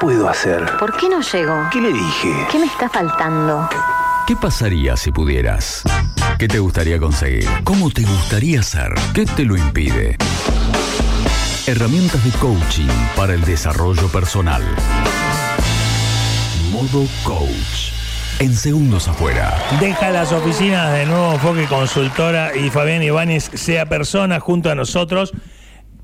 puedo 0.00 0.28
hacer? 0.28 0.64
¿Por 0.78 0.96
qué 0.96 1.08
no 1.08 1.20
llego? 1.20 1.68
¿Qué 1.72 1.80
le 1.80 1.92
dije? 1.92 2.46
¿Qué 2.50 2.58
me 2.58 2.66
está 2.66 2.88
faltando? 2.88 3.68
¿Qué 4.26 4.36
pasaría 4.36 4.96
si 4.96 5.10
pudieras? 5.10 5.82
¿Qué 6.38 6.46
te 6.46 6.58
gustaría 6.58 6.98
conseguir? 6.98 7.48
¿Cómo 7.64 7.90
te 7.90 8.02
gustaría 8.02 8.62
ser? 8.62 8.94
¿Qué 9.14 9.24
te 9.24 9.44
lo 9.44 9.56
impide? 9.56 10.16
Herramientas 11.66 12.22
de 12.24 12.30
coaching 12.38 12.88
para 13.16 13.34
el 13.34 13.44
desarrollo 13.44 14.08
personal. 14.08 14.62
Modo 16.70 17.06
Coach. 17.24 17.92
En 18.38 18.54
segundos 18.54 19.08
afuera. 19.08 19.58
Deja 19.80 20.10
las 20.10 20.32
oficinas 20.32 20.92
de 20.92 21.06
Nuevo 21.06 21.32
Enfoque 21.32 21.66
Consultora 21.66 22.56
y 22.56 22.70
Fabián 22.70 23.02
Ibáñez 23.02 23.50
sea 23.54 23.86
persona 23.86 24.38
junto 24.38 24.70
a 24.70 24.76
nosotros 24.76 25.32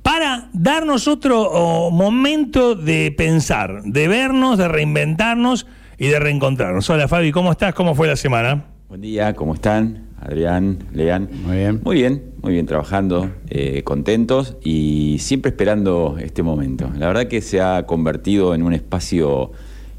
para 0.05 0.50
darnos 0.52 1.09
otro 1.09 1.41
oh, 1.50 1.91
momento 1.91 2.75
de 2.75 3.11
pensar, 3.11 3.82
de 3.84 4.07
vernos, 4.07 4.59
de 4.59 4.68
reinventarnos 4.68 5.67
y 5.96 6.08
de 6.08 6.21
reencontrarnos. 6.21 6.89
Hola 6.90 7.08
Fabi, 7.08 7.32
¿cómo 7.32 7.50
estás? 7.50 7.75
¿Cómo 7.75 7.95
fue 7.95 8.07
la 8.07 8.14
semana? 8.14 8.67
Buen 8.86 9.00
día, 9.00 9.32
¿cómo 9.32 9.54
están? 9.54 10.09
Adrián, 10.21 10.79
Lean. 10.93 11.31
Muy 11.46 11.57
bien. 11.57 11.81
Muy 11.82 11.96
bien, 11.96 12.22
muy 12.43 12.53
bien 12.53 12.67
trabajando, 12.67 13.31
eh, 13.48 13.82
contentos 13.82 14.59
y 14.62 15.17
siempre 15.21 15.50
esperando 15.50 16.17
este 16.21 16.43
momento. 16.43 16.90
La 16.98 17.07
verdad 17.07 17.26
que 17.26 17.40
se 17.40 17.62
ha 17.62 17.86
convertido 17.86 18.54
en 18.54 18.62
un 18.62 18.75
espacio 18.75 19.53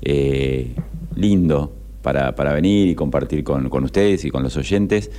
eh, 0.04 0.76
lindo 1.16 1.74
para, 2.04 2.35
para 2.35 2.54
venir 2.54 2.90
y 2.90 2.96
compartir 2.96 3.44
con, 3.44 3.70
con 3.70 3.84
ustedes 3.84 4.24
y 4.24 4.30
con 4.30 4.44
los 4.44 4.55
oyentes 4.55 5.10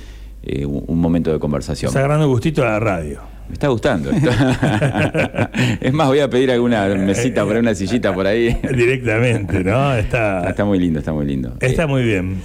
eh, 0.43 0.65
un, 0.65 0.85
un 0.87 0.97
momento 0.97 1.33
de 1.33 1.39
conversación. 1.39 1.89
Está 1.89 1.99
agarrando 1.99 2.29
gustito 2.29 2.63
a 2.63 2.67
la 2.67 2.79
radio. 2.79 3.36
Me 3.47 3.53
está 3.53 3.67
gustando. 3.69 4.11
esto. 4.11 4.29
es 5.81 5.93
más, 5.93 6.07
voy 6.07 6.19
a 6.19 6.29
pedir 6.29 6.51
alguna 6.51 6.85
mesita 6.95 7.43
por 7.45 7.55
ahí, 7.55 7.59
una 7.61 7.75
sillita 7.75 8.13
por 8.13 8.27
ahí. 8.27 8.57
Directamente, 8.75 9.63
¿no? 9.63 9.93
Está, 9.95 10.49
Está 10.49 10.65
muy 10.65 10.79
lindo, 10.79 10.99
está 10.99 11.13
muy 11.13 11.25
lindo. 11.25 11.53
está 11.61 11.83
Eh, 11.83 11.87
muy 11.87 12.03
bien. 12.03 12.35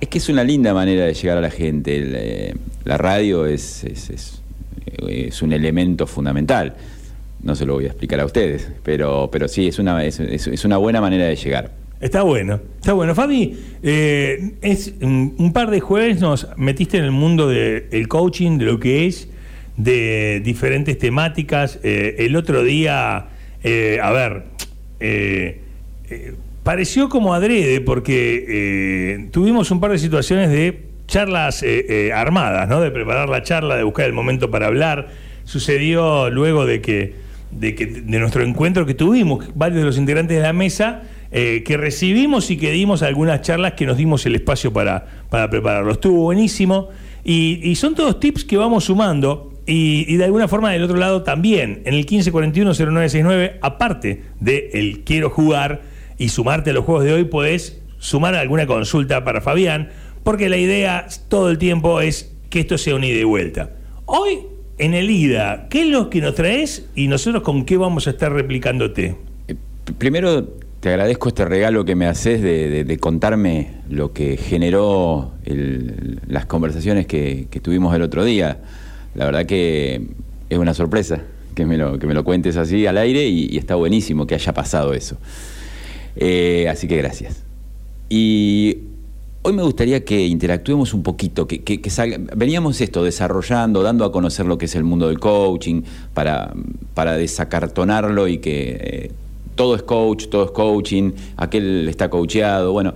Es 0.00 0.08
que 0.08 0.18
es 0.18 0.28
una 0.28 0.44
linda 0.44 0.72
manera 0.74 1.04
de 1.06 1.14
llegar 1.14 1.38
a 1.38 1.40
la 1.40 1.50
gente. 1.50 1.96
El, 1.96 2.12
eh, 2.16 2.54
la 2.84 2.96
radio 2.98 3.46
es, 3.46 3.84
es, 3.84 4.10
es- 4.10 4.42
es 5.06 5.42
un 5.42 5.52
elemento 5.52 6.06
fundamental. 6.06 6.74
No 7.42 7.54
se 7.54 7.64
lo 7.66 7.74
voy 7.74 7.84
a 7.84 7.88
explicar 7.88 8.18
a 8.20 8.24
ustedes, 8.24 8.68
pero, 8.82 9.28
pero 9.30 9.46
sí, 9.46 9.68
es 9.68 9.78
una, 9.78 10.04
es, 10.04 10.18
una 10.64 10.76
buena 10.76 11.00
manera 11.00 11.24
de 11.26 11.36
llegar. 11.36 11.70
Está 12.00 12.22
bueno, 12.22 12.60
está 12.80 12.92
bueno. 12.94 13.14
Fabi, 13.14 13.56
eh, 13.82 14.54
es 14.62 14.94
un, 15.02 15.34
un 15.38 15.52
par 15.52 15.70
de 15.70 15.78
jueves 15.80 16.20
nos 16.20 16.48
metiste 16.56 16.98
en 16.98 17.04
el 17.04 17.10
mundo 17.12 17.48
del 17.48 18.08
coaching, 18.08 18.58
de 18.58 18.64
lo 18.64 18.80
que 18.80 19.06
es, 19.06 19.28
de 19.78 20.42
diferentes 20.44 20.98
temáticas. 20.98 21.78
Eh, 21.82 22.16
el 22.18 22.36
otro 22.36 22.62
día, 22.62 23.28
eh, 23.62 23.98
a 24.02 24.10
ver, 24.10 24.42
eh, 25.00 25.62
pareció 26.64 27.08
como 27.08 27.32
adrede 27.32 27.80
porque 27.80 29.28
tuvimos 29.30 29.70
un 29.70 29.80
par 29.80 29.92
de 29.92 29.98
situaciones 29.98 30.50
de 30.50 30.82
charlas 31.06 31.64
armadas, 32.12 32.68
¿no? 32.68 32.80
De 32.82 32.90
preparar 32.90 33.30
la 33.30 33.42
charla, 33.42 33.76
de 33.76 33.84
buscar 33.84 34.04
el 34.04 34.12
momento 34.12 34.50
para 34.50 34.66
hablar. 34.66 35.08
Sucedió 35.44 36.28
luego 36.28 36.66
de 36.66 36.82
que, 36.82 37.14
de 37.50 37.74
que 37.74 37.86
de 37.86 38.18
nuestro 38.18 38.42
encuentro 38.42 38.84
que 38.84 38.92
tuvimos, 38.92 39.48
varios 39.54 39.80
de 39.80 39.86
los 39.86 39.96
integrantes 39.96 40.36
de 40.36 40.42
la 40.42 40.52
mesa, 40.52 41.04
que 41.30 41.76
recibimos 41.78 42.50
y 42.50 42.56
que 42.56 42.70
dimos 42.72 43.02
algunas 43.02 43.42
charlas 43.42 43.74
que 43.74 43.86
nos 43.86 43.96
dimos 43.96 44.26
el 44.26 44.34
espacio 44.34 44.72
para, 44.72 45.06
para 45.30 45.48
prepararlo. 45.48 45.92
Estuvo 45.92 46.22
buenísimo 46.24 46.88
y 47.24 47.74
son 47.76 47.94
todos 47.94 48.18
tips 48.20 48.44
que 48.44 48.56
vamos 48.56 48.84
sumando 48.84 49.57
y, 49.70 50.16
de 50.16 50.24
alguna 50.24 50.48
forma 50.48 50.72
del 50.72 50.82
otro 50.82 50.96
lado 50.96 51.22
también, 51.22 51.82
en 51.84 51.92
el 51.92 52.06
1541-0969, 52.06 53.58
aparte 53.60 54.22
de 54.40 54.70
el 54.72 55.00
quiero 55.04 55.28
jugar 55.28 55.82
y 56.16 56.30
sumarte 56.30 56.70
a 56.70 56.72
los 56.72 56.86
juegos 56.86 57.04
de 57.04 57.12
hoy, 57.12 57.24
podés 57.24 57.78
sumar 57.98 58.34
alguna 58.34 58.66
consulta 58.66 59.24
para 59.24 59.42
Fabián, 59.42 59.90
porque 60.24 60.48
la 60.48 60.56
idea 60.56 61.06
todo 61.28 61.50
el 61.50 61.58
tiempo 61.58 62.00
es 62.00 62.34
que 62.48 62.60
esto 62.60 62.78
sea 62.78 62.94
un 62.94 63.04
ida 63.04 63.20
y 63.20 63.24
vuelta. 63.24 63.72
Hoy, 64.06 64.38
en 64.78 64.94
el 64.94 65.10
ida, 65.10 65.66
¿qué 65.68 65.82
es 65.82 65.88
lo 65.88 66.08
que 66.08 66.22
nos 66.22 66.34
traes 66.34 66.88
y 66.94 67.08
nosotros 67.08 67.42
con 67.42 67.66
qué 67.66 67.76
vamos 67.76 68.06
a 68.06 68.10
estar 68.10 68.32
replicándote? 68.32 69.16
Eh, 69.48 69.54
Primero, 69.98 70.44
te 70.80 70.88
agradezco 70.88 71.28
este 71.28 71.44
regalo 71.44 71.84
que 71.84 71.94
me 71.94 72.06
haces 72.06 72.40
de, 72.40 72.98
contarme 72.98 73.82
lo 73.90 74.14
que 74.14 74.38
generó 74.38 75.32
las 76.26 76.46
conversaciones 76.46 77.06
que 77.06 77.60
tuvimos 77.62 77.94
el 77.94 78.00
otro 78.00 78.24
día. 78.24 78.62
La 79.14 79.24
verdad 79.24 79.46
que 79.46 80.02
es 80.50 80.58
una 80.58 80.74
sorpresa 80.74 81.22
que 81.54 81.66
me 81.66 81.76
lo, 81.76 81.98
que 81.98 82.06
me 82.06 82.14
lo 82.14 82.24
cuentes 82.24 82.56
así 82.56 82.86
al 82.86 82.98
aire 82.98 83.26
y, 83.26 83.56
está 83.58 83.74
buenísimo 83.74 84.26
que 84.26 84.34
haya 84.34 84.54
pasado 84.54 84.94
eso. 84.94 85.16
Eh, 86.16 86.68
así 86.70 86.86
que 86.88 86.96
gracias. 86.96 87.42
Y 88.08 88.78
hoy 89.42 89.52
me 89.52 89.62
gustaría 89.62 90.04
que 90.04 90.26
interactuemos 90.26 90.94
un 90.94 91.02
poquito, 91.02 91.46
que 91.46 91.60
salga- 91.90 92.18
veníamos 92.36 92.80
esto, 92.80 93.02
desarrollando, 93.02 93.82
dando 93.82 94.04
a 94.04 94.12
conocer 94.12 94.46
lo 94.46 94.56
que 94.58 94.66
es 94.66 94.74
el 94.74 94.84
mundo 94.84 95.08
del 95.08 95.18
coaching, 95.18 95.82
para, 96.14 96.52
para 96.94 97.16
desacartonarlo 97.16 98.28
y 98.28 98.38
que 98.38 98.78
eh, 98.80 99.10
todo 99.56 99.74
es 99.74 99.82
coach, 99.82 100.28
todo 100.28 100.44
es 100.44 100.50
coaching, 100.52 101.12
aquel 101.36 101.88
está 101.88 102.08
coacheado, 102.08 102.72
bueno, 102.72 102.94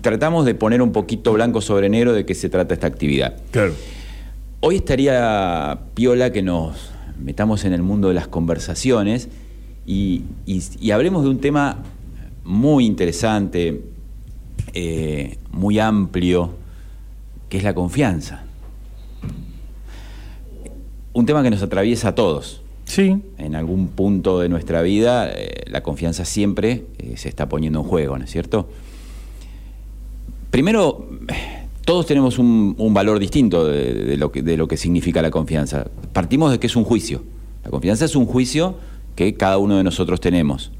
tratamos 0.00 0.44
de 0.44 0.54
poner 0.54 0.82
un 0.82 0.92
poquito 0.92 1.32
blanco 1.32 1.60
sobre 1.60 1.88
negro 1.88 2.12
de 2.12 2.26
qué 2.26 2.34
se 2.34 2.48
trata 2.48 2.74
esta 2.74 2.86
actividad. 2.86 3.36
Claro. 3.50 3.74
Hoy 4.60 4.76
estaría 4.76 5.78
piola 5.94 6.32
que 6.32 6.42
nos 6.42 6.90
metamos 7.18 7.64
en 7.64 7.72
el 7.72 7.82
mundo 7.82 8.08
de 8.08 8.14
las 8.14 8.26
conversaciones 8.28 9.28
y, 9.86 10.22
y- 10.46 10.62
y 10.80 10.90
hablemos 10.90 11.22
de 11.24 11.30
un 11.30 11.38
tema 11.40 11.78
muy 12.44 12.84
interesante, 12.86 13.82
eh, 14.74 15.38
muy 15.52 15.78
amplio, 15.78 16.54
que 17.48 17.58
es 17.58 17.64
la 17.64 17.74
confianza. 17.74 18.42
Un 21.12 21.26
tema 21.26 21.42
que 21.42 21.50
nos 21.50 21.62
atraviesa 21.62 22.08
a 22.08 22.14
todos. 22.14 22.62
Sí, 22.84 23.20
En 23.36 23.54
algún 23.54 23.88
punto 23.88 24.40
de 24.40 24.48
nuestra 24.48 24.80
vida, 24.82 25.30
eh, 25.30 25.64
la 25.66 25.82
confianza 25.82 26.24
siempre 26.24 26.86
eh, 26.98 27.16
se 27.18 27.28
está 27.28 27.46
poniendo 27.48 27.80
en 27.80 27.84
juego, 27.86 28.16
¿no 28.16 28.24
es 28.24 28.30
cierto? 28.30 28.68
Primero, 30.50 31.06
todos 31.88 32.06
tenemos 32.06 32.38
un, 32.38 32.74
un 32.78 32.92
valor 32.94 33.18
distinto 33.18 33.66
de, 33.66 33.94
de 33.94 34.16
lo 34.18 34.30
que, 34.30 34.42
de 34.42 34.56
lo 34.56 34.68
que 34.68 34.76
significa 34.76 35.22
la 35.22 35.30
confianza. 35.30 35.86
Partimos 36.12 36.50
de 36.52 36.58
que 36.60 36.66
es 36.66 36.76
un 36.76 36.84
juicio. 36.84 37.22
La 37.64 37.70
confianza 37.70 38.04
es 38.04 38.14
un 38.14 38.26
juicio 38.26 38.76
que 39.16 39.34
cada 39.34 39.58
uno 39.58 39.76
de 39.78 39.84
nosotros 39.84 40.20
tenemos. 40.20 40.70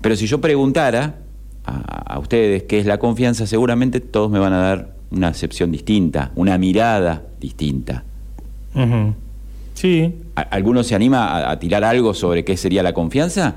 Pero 0.00 0.16
si 0.16 0.26
yo 0.26 0.40
preguntara 0.40 1.20
a, 1.64 2.14
a 2.14 2.18
ustedes 2.18 2.64
qué 2.64 2.78
es 2.78 2.86
la 2.86 2.98
confianza, 2.98 3.46
seguramente 3.46 4.00
todos 4.00 4.30
me 4.30 4.38
van 4.38 4.52
a 4.52 4.58
dar 4.58 4.94
una 5.10 5.28
acepción 5.28 5.70
distinta, 5.72 6.32
una 6.34 6.58
mirada 6.58 7.22
distinta. 7.40 8.04
sí, 9.74 10.14
¿A- 10.36 10.40
¿Alguno 10.42 10.82
se 10.82 10.94
anima 10.94 11.26
a, 11.28 11.50
a 11.52 11.58
tirar 11.58 11.84
algo 11.84 12.12
sobre 12.14 12.44
qué 12.44 12.56
sería 12.56 12.82
la 12.82 12.92
confianza? 12.92 13.56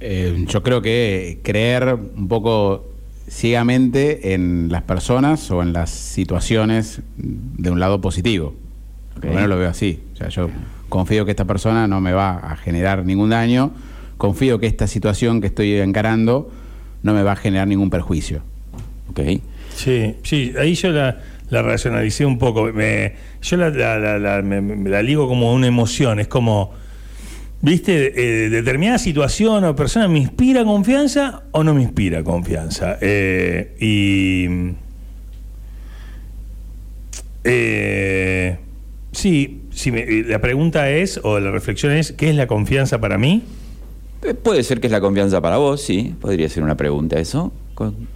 Eh, 0.00 0.44
yo 0.48 0.62
creo 0.62 0.82
que 0.82 1.40
creer 1.42 1.94
un 2.16 2.28
poco 2.28 2.84
ciegamente 3.28 4.34
en 4.34 4.68
las 4.70 4.82
personas 4.82 5.50
o 5.50 5.62
en 5.62 5.72
las 5.72 5.90
situaciones 5.90 7.00
de 7.16 7.70
un 7.70 7.80
lado 7.80 8.00
positivo. 8.00 8.54
Por 9.14 9.26
lo 9.26 9.32
menos 9.34 9.48
lo 9.48 9.58
veo 9.58 9.68
así. 9.70 10.00
O 10.14 10.16
sea, 10.16 10.28
yo 10.28 10.50
confío 10.88 11.24
que 11.24 11.30
esta 11.32 11.44
persona 11.44 11.88
no 11.88 12.00
me 12.00 12.12
va 12.12 12.36
a 12.36 12.56
generar 12.56 13.04
ningún 13.04 13.30
daño, 13.30 13.72
confío 14.16 14.58
que 14.60 14.66
esta 14.66 14.86
situación 14.86 15.40
que 15.40 15.48
estoy 15.48 15.74
encarando 15.74 16.50
no 17.02 17.14
me 17.14 17.22
va 17.22 17.32
a 17.32 17.36
generar 17.36 17.66
ningún 17.68 17.90
perjuicio. 17.90 18.42
Ok. 19.10 19.20
Sí, 19.74 20.14
sí, 20.22 20.52
ahí 20.58 20.74
yo 20.74 20.90
la, 20.90 21.18
la 21.50 21.62
racionalicé 21.62 22.24
un 22.24 22.38
poco. 22.38 22.72
Me- 22.72 23.14
yo 23.42 23.56
la, 23.56 23.70
la- 23.70 23.98
la- 23.98 24.18
la- 24.18 24.42
me- 24.42 24.60
me 24.60 24.88
la 24.90 25.02
ligo 25.02 25.28
como 25.28 25.52
una 25.52 25.66
emoción, 25.66 26.18
es 26.20 26.28
como, 26.28 26.72
¿viste? 27.62 28.12
Eh, 28.46 28.48
determinada 28.50 28.98
situación 28.98 29.64
o 29.64 29.74
persona 29.76 30.08
me 30.08 30.18
inspira 30.18 30.64
confianza 30.64 31.42
o 31.52 31.62
no 31.64 31.74
me 31.74 31.82
inspira 31.82 32.22
confianza. 32.22 32.98
Eh, 33.00 33.74
y. 33.80 34.74
eh, 37.44 38.56
sí, 39.12 39.62
sí 39.70 39.90
me- 39.92 40.06
la 40.24 40.40
pregunta 40.40 40.90
es, 40.90 41.20
o 41.22 41.38
la 41.40 41.50
reflexión 41.50 41.92
es, 41.92 42.12
¿qué 42.12 42.30
es 42.30 42.36
la 42.36 42.46
confianza 42.46 43.00
para 43.00 43.18
mí? 43.18 43.42
Eh, 44.22 44.34
Puede 44.34 44.62
ser 44.62 44.80
que 44.80 44.86
es 44.88 44.92
la 44.92 45.00
confianza 45.00 45.40
para 45.40 45.56
vos, 45.58 45.82
sí. 45.82 46.14
Podría 46.20 46.48
ser 46.48 46.62
una 46.62 46.76
pregunta 46.76 47.18
eso. 47.20 47.52
Con- 47.74 48.08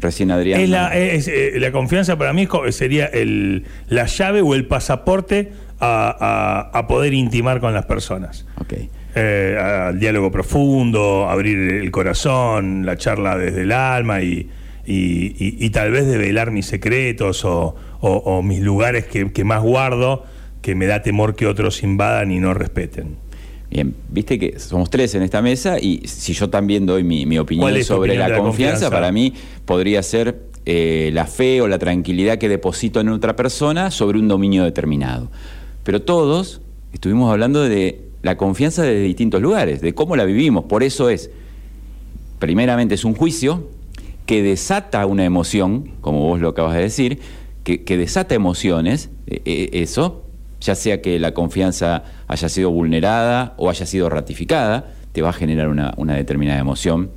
Recién 0.00 0.30
Adrián. 0.30 0.60
Es 0.60 0.68
la, 0.68 0.96
es, 0.96 1.26
eh, 1.26 1.54
la 1.56 1.72
confianza 1.72 2.16
para 2.16 2.32
mí 2.32 2.46
sería 2.70 3.06
el, 3.06 3.64
la 3.88 4.06
llave 4.06 4.42
o 4.42 4.54
el 4.54 4.64
pasaporte 4.66 5.50
a, 5.80 6.68
a- 6.72 6.78
a 6.78 6.86
poder 6.86 7.14
intimar 7.14 7.60
con 7.60 7.72
las 7.74 7.86
personas. 7.86 8.46
Ok. 8.60 8.74
Eh, 9.14 9.56
al 9.60 9.98
diálogo 9.98 10.30
profundo, 10.30 11.28
abrir 11.28 11.56
el 11.58 11.90
corazón, 11.90 12.84
la 12.86 12.96
charla 12.96 13.36
desde 13.36 13.62
el 13.62 13.72
alma 13.72 14.22
y, 14.22 14.48
y- 14.86 15.34
y- 15.38 15.56
y 15.58 15.70
tal 15.70 15.90
vez 15.90 16.06
develar 16.06 16.50
mis 16.50 16.66
secretos 16.66 17.44
o, 17.44 17.74
o- 18.00 18.12
o 18.16 18.42
mis 18.42 18.60
lugares 18.60 19.06
que, 19.06 19.32
que 19.32 19.44
más 19.44 19.62
guardo, 19.62 20.24
que 20.62 20.74
me 20.74 20.86
da 20.86 21.02
temor 21.02 21.34
que 21.36 21.46
otros 21.46 21.82
invadan 21.82 22.30
y 22.30 22.38
no 22.40 22.54
respeten. 22.54 23.16
Bien, 23.70 23.94
viste 24.08 24.38
que 24.38 24.58
somos 24.58 24.88
tres 24.88 25.14
en 25.14 25.22
esta 25.22 25.42
mesa 25.42 25.78
y 25.78 26.02
si 26.06 26.32
yo 26.32 26.48
también 26.48 26.86
doy 26.86 27.04
mi, 27.04 27.26
mi 27.26 27.38
opinión 27.38 27.64
¿Cuál 27.64 27.76
es 27.76 27.86
tu 27.86 27.94
sobre 27.94 28.10
opinión 28.12 28.20
la, 28.20 28.26
de 28.26 28.32
la 28.32 28.38
confianza, 28.38 28.72
confianza? 28.86 28.96
para 28.96 29.12
mí 29.12 29.34
podría 29.66 30.02
ser 30.02 30.40
eh, 30.64 31.10
la 31.12 31.26
fe 31.26 31.60
o 31.60 31.68
la 31.68 31.78
tranquilidad 31.78 32.38
que 32.38 32.48
deposito 32.48 33.00
en 33.00 33.08
otra 33.10 33.36
persona 33.36 33.90
sobre 33.90 34.18
un 34.18 34.28
dominio 34.28 34.64
determinado. 34.64 35.30
Pero 35.88 36.02
todos 36.02 36.60
estuvimos 36.92 37.32
hablando 37.32 37.62
de 37.62 38.10
la 38.20 38.36
confianza 38.36 38.82
desde 38.82 39.00
distintos 39.00 39.40
lugares, 39.40 39.80
de 39.80 39.94
cómo 39.94 40.16
la 40.16 40.26
vivimos. 40.26 40.64
Por 40.64 40.82
eso 40.82 41.08
es, 41.08 41.30
primeramente 42.38 42.94
es 42.94 43.06
un 43.06 43.14
juicio 43.14 43.70
que 44.26 44.42
desata 44.42 45.06
una 45.06 45.24
emoción, 45.24 45.92
como 46.02 46.20
vos 46.26 46.40
lo 46.40 46.50
acabas 46.50 46.74
de 46.74 46.82
decir, 46.82 47.20
que, 47.64 47.96
desata 47.96 48.34
emociones, 48.34 49.08
eh, 49.28 49.40
eh, 49.46 49.70
eso, 49.72 50.26
ya 50.60 50.74
sea 50.74 51.00
que 51.00 51.18
la 51.18 51.32
confianza 51.32 52.04
haya 52.26 52.50
sido 52.50 52.70
vulnerada 52.70 53.54
o 53.56 53.70
haya 53.70 53.86
sido 53.86 54.10
ratificada, 54.10 54.92
te 55.12 55.22
va 55.22 55.30
a 55.30 55.32
generar 55.32 55.68
una, 55.68 55.94
una 55.96 56.16
determinada 56.16 56.60
emoción 56.60 57.10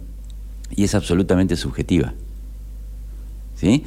y 0.74 0.86
es 0.86 0.96
absolutamente 0.96 1.58
subjetiva. 1.58 2.14
¿Sí? 3.54 3.84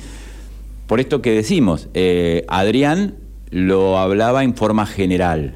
Por 0.86 1.00
esto 1.00 1.22
que 1.22 1.30
decimos, 1.30 1.88
eh, 1.94 2.44
Adrián 2.48 3.23
lo 3.54 3.98
hablaba 3.98 4.42
en 4.42 4.56
forma 4.56 4.84
general, 4.84 5.54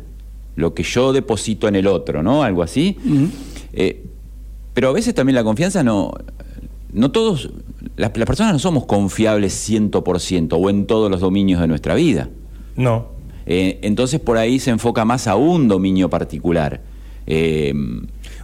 lo 0.54 0.72
que 0.72 0.84
yo 0.84 1.12
deposito 1.12 1.66
en 1.66 1.74
el 1.74 1.88
otro, 1.88 2.22
¿no? 2.22 2.44
Algo 2.44 2.62
así. 2.62 2.96
Eh, 3.72 4.04
pero 4.72 4.90
a 4.90 4.92
veces 4.92 5.14
también 5.14 5.34
la 5.34 5.42
confianza 5.42 5.82
no. 5.82 6.12
No 6.92 7.10
todos. 7.10 7.50
Las, 7.96 8.16
las 8.16 8.26
personas 8.26 8.52
no 8.52 8.60
somos 8.60 8.86
confiables 8.86 9.68
100% 9.68 10.56
o 10.56 10.70
en 10.70 10.86
todos 10.86 11.10
los 11.10 11.20
dominios 11.20 11.60
de 11.60 11.66
nuestra 11.66 11.96
vida. 11.96 12.28
No. 12.76 13.08
Eh, 13.46 13.80
entonces 13.82 14.20
por 14.20 14.38
ahí 14.38 14.60
se 14.60 14.70
enfoca 14.70 15.04
más 15.04 15.26
a 15.26 15.34
un 15.34 15.66
dominio 15.66 16.08
particular. 16.08 16.80
Eh, 17.26 17.74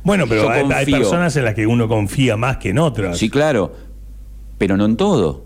Bueno, 0.03 0.25
pero 0.29 0.51
hay, 0.51 0.67
hay 0.73 0.87
personas 0.87 1.37
en 1.37 1.45
las 1.45 1.55
que 1.55 1.69
uno 1.69 1.87
confía 1.87 2.37
más 2.37 2.57
que 2.57 2.71
en 2.71 2.79
otras. 2.79 3.17
Sí, 3.19 3.31
claro, 3.31 3.73
pero 4.59 4.77
no 4.77 4.85
en 4.85 4.97
todo. 4.97 5.45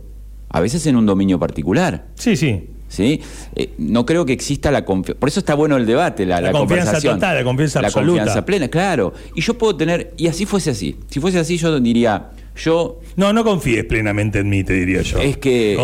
A 0.48 0.60
veces 0.60 0.86
en 0.86 0.96
un 0.96 1.04
dominio 1.04 1.38
particular. 1.38 2.06
sí. 2.14 2.36
sí. 2.36 2.70
¿Sí? 2.88 3.20
Eh, 3.54 3.70
no 3.78 4.04
creo 4.06 4.24
que 4.26 4.32
exista 4.32 4.70
la 4.70 4.84
confianza. 4.84 5.20
Por 5.20 5.28
eso 5.28 5.40
está 5.40 5.54
bueno 5.54 5.76
el 5.76 5.86
debate, 5.86 6.26
la, 6.26 6.40
La 6.40 6.52
la 6.52 6.58
confianza 6.58 6.84
conversación. 6.86 7.14
total, 7.16 7.36
la 7.36 7.44
confianza 7.44 7.80
La 7.82 7.88
absoluta. 7.88 8.18
confianza 8.18 8.44
plena, 8.46 8.68
claro. 8.68 9.12
Y 9.34 9.40
yo 9.40 9.56
puedo 9.56 9.76
tener, 9.76 10.12
y 10.16 10.26
así 10.26 10.46
fuese 10.46 10.70
así. 10.70 10.96
Si 11.08 11.20
fuese 11.20 11.38
así, 11.38 11.56
yo 11.58 11.78
diría, 11.80 12.30
yo 12.56 13.00
No, 13.16 13.32
no 13.32 13.44
confíes 13.44 13.84
plenamente 13.84 14.40
en 14.40 14.48
mí, 14.48 14.64
te 14.64 14.72
diría 14.72 15.02
yo. 15.02 15.18
Es 15.18 15.36
que. 15.36 15.74
Es 15.74 15.78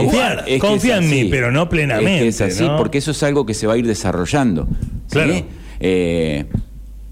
que 0.46 0.58
confía 0.58 0.98
es 0.98 1.04
en 1.04 1.10
mí, 1.10 1.24
pero 1.30 1.52
no 1.52 1.68
plenamente. 1.68 2.28
Es 2.28 2.38
que 2.38 2.44
es 2.46 2.54
así, 2.54 2.64
¿no? 2.66 2.76
porque 2.76 2.98
eso 2.98 3.12
es 3.12 3.22
algo 3.22 3.46
que 3.46 3.54
se 3.54 3.66
va 3.66 3.74
a 3.74 3.76
ir 3.76 3.86
desarrollando. 3.86 4.66
¿sí? 5.06 5.10
Claro. 5.10 5.34
Eh, 5.80 6.46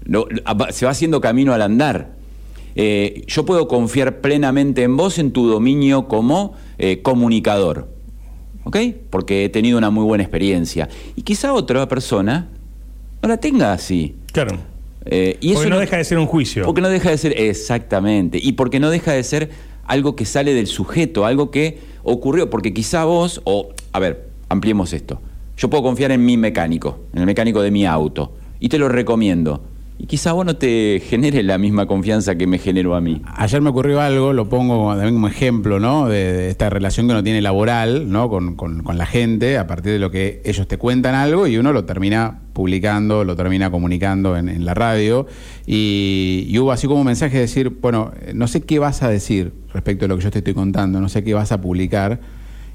lo- 0.05 0.27
se 0.71 0.85
va 0.85 0.91
haciendo 0.91 1.21
camino 1.21 1.53
al 1.53 1.61
andar. 1.61 2.11
Eh, 2.75 3.21
yo 3.27 3.45
puedo 3.45 3.67
confiar 3.67 4.19
plenamente 4.19 4.81
en 4.83 4.97
vos, 4.97 5.19
en 5.19 5.31
tu 5.31 5.47
dominio 5.47 6.07
como 6.07 6.55
comunicador. 7.03 7.92
¿Ok? 8.63 8.77
Porque 9.09 9.45
he 9.45 9.49
tenido 9.49 9.77
una 9.77 9.89
muy 9.89 10.03
buena 10.05 10.23
experiencia. 10.23 10.89
Y 11.15 11.23
quizá 11.23 11.53
otra 11.53 11.87
persona 11.87 12.49
no 13.21 13.29
la 13.29 13.37
tenga 13.37 13.73
así. 13.73 14.15
Claro. 14.31 14.57
Eh, 15.05 15.37
y 15.41 15.53
Porque 15.53 15.67
eso 15.67 15.69
no 15.69 15.79
deja 15.79 15.97
de 15.97 16.03
ser 16.05 16.17
un 16.17 16.27
juicio. 16.27 16.63
porque 16.65 16.81
no 16.81 16.89
deja 16.89 17.09
de 17.09 17.17
ser, 17.17 17.33
exactamente, 17.37 18.39
y 18.41 18.53
porque 18.53 18.79
no 18.79 18.89
deja 18.89 19.11
de 19.11 19.21
ser 19.23 19.49
algo 19.85 20.15
que 20.15 20.25
sale 20.25 20.53
del 20.53 20.67
sujeto, 20.67 21.25
algo 21.25 21.51
que 21.51 21.79
ocurrió, 22.03 22.49
porque 22.49 22.73
quizá 22.73 23.03
vos, 23.03 23.41
o, 23.43 23.69
a 23.91 23.99
ver, 23.99 24.29
ampliemos 24.47 24.93
esto, 24.93 25.19
yo 25.57 25.69
puedo 25.69 25.83
confiar 25.83 26.11
en 26.11 26.23
mi 26.23 26.37
mecánico, 26.37 26.99
en 27.11 27.19
el 27.19 27.25
mecánico 27.25 27.61
de 27.61 27.69
mi 27.71 27.85
auto, 27.85 28.31
y 28.61 28.69
te 28.69 28.77
lo 28.77 28.87
recomiendo, 28.87 29.61
y 29.99 30.05
quizá 30.07 30.33
vos 30.33 30.45
no 30.45 30.55
te 30.55 31.01
genere 31.07 31.43
la 31.43 31.57
misma 31.57 31.85
confianza 31.85 32.35
que 32.35 32.45
me 32.47 32.57
generó 32.57 32.95
a 32.95 33.01
mí. 33.01 33.21
Ayer 33.37 33.61
me 33.61 33.69
ocurrió 33.69 34.01
algo, 34.01 34.33
lo 34.33 34.49
pongo 34.49 34.91
también 34.93 35.13
como 35.13 35.27
ejemplo, 35.27 35.79
¿no? 35.79 36.09
De, 36.09 36.33
de 36.33 36.49
esta 36.49 36.69
relación 36.69 37.07
que 37.07 37.13
uno 37.13 37.23
tiene 37.23 37.41
laboral, 37.41 38.11
¿no? 38.11 38.27
Con, 38.29 38.55
con- 38.55 38.83
con 38.83 38.97
la 38.97 39.05
gente, 39.05 39.57
a 39.57 39.67
partir 39.67 39.93
de 39.93 39.99
lo 39.99 40.11
que 40.11 40.41
ellos 40.45 40.67
te 40.67 40.77
cuentan 40.77 41.15
algo 41.15 41.47
y 41.47 41.57
uno 41.57 41.71
lo 41.71 41.85
termina 41.85 42.39
publicando, 42.53 43.23
lo 43.23 43.35
termina 43.35 43.71
comunicando 43.71 44.35
en, 44.35 44.49
en 44.49 44.65
la 44.65 44.73
radio. 44.73 45.25
Y, 45.65 46.45
y 46.49 46.59
hubo 46.59 46.71
así 46.71 46.87
como 46.87 46.99
un 47.01 47.05
mensaje 47.05 47.35
de 47.35 47.41
decir, 47.41 47.69
bueno, 47.81 48.11
no 48.33 48.47
sé 48.47 48.61
qué 48.61 48.79
vas 48.79 49.03
a 49.03 49.09
decir 49.09 49.53
respecto 49.73 50.05
a 50.05 50.07
lo 50.07 50.17
que 50.17 50.23
yo 50.23 50.31
te 50.31 50.39
estoy 50.39 50.53
contando, 50.53 50.99
no 50.99 51.07
sé 51.09 51.23
qué 51.23 51.33
vas 51.33 51.51
a 51.51 51.61
publicar. 51.61 52.19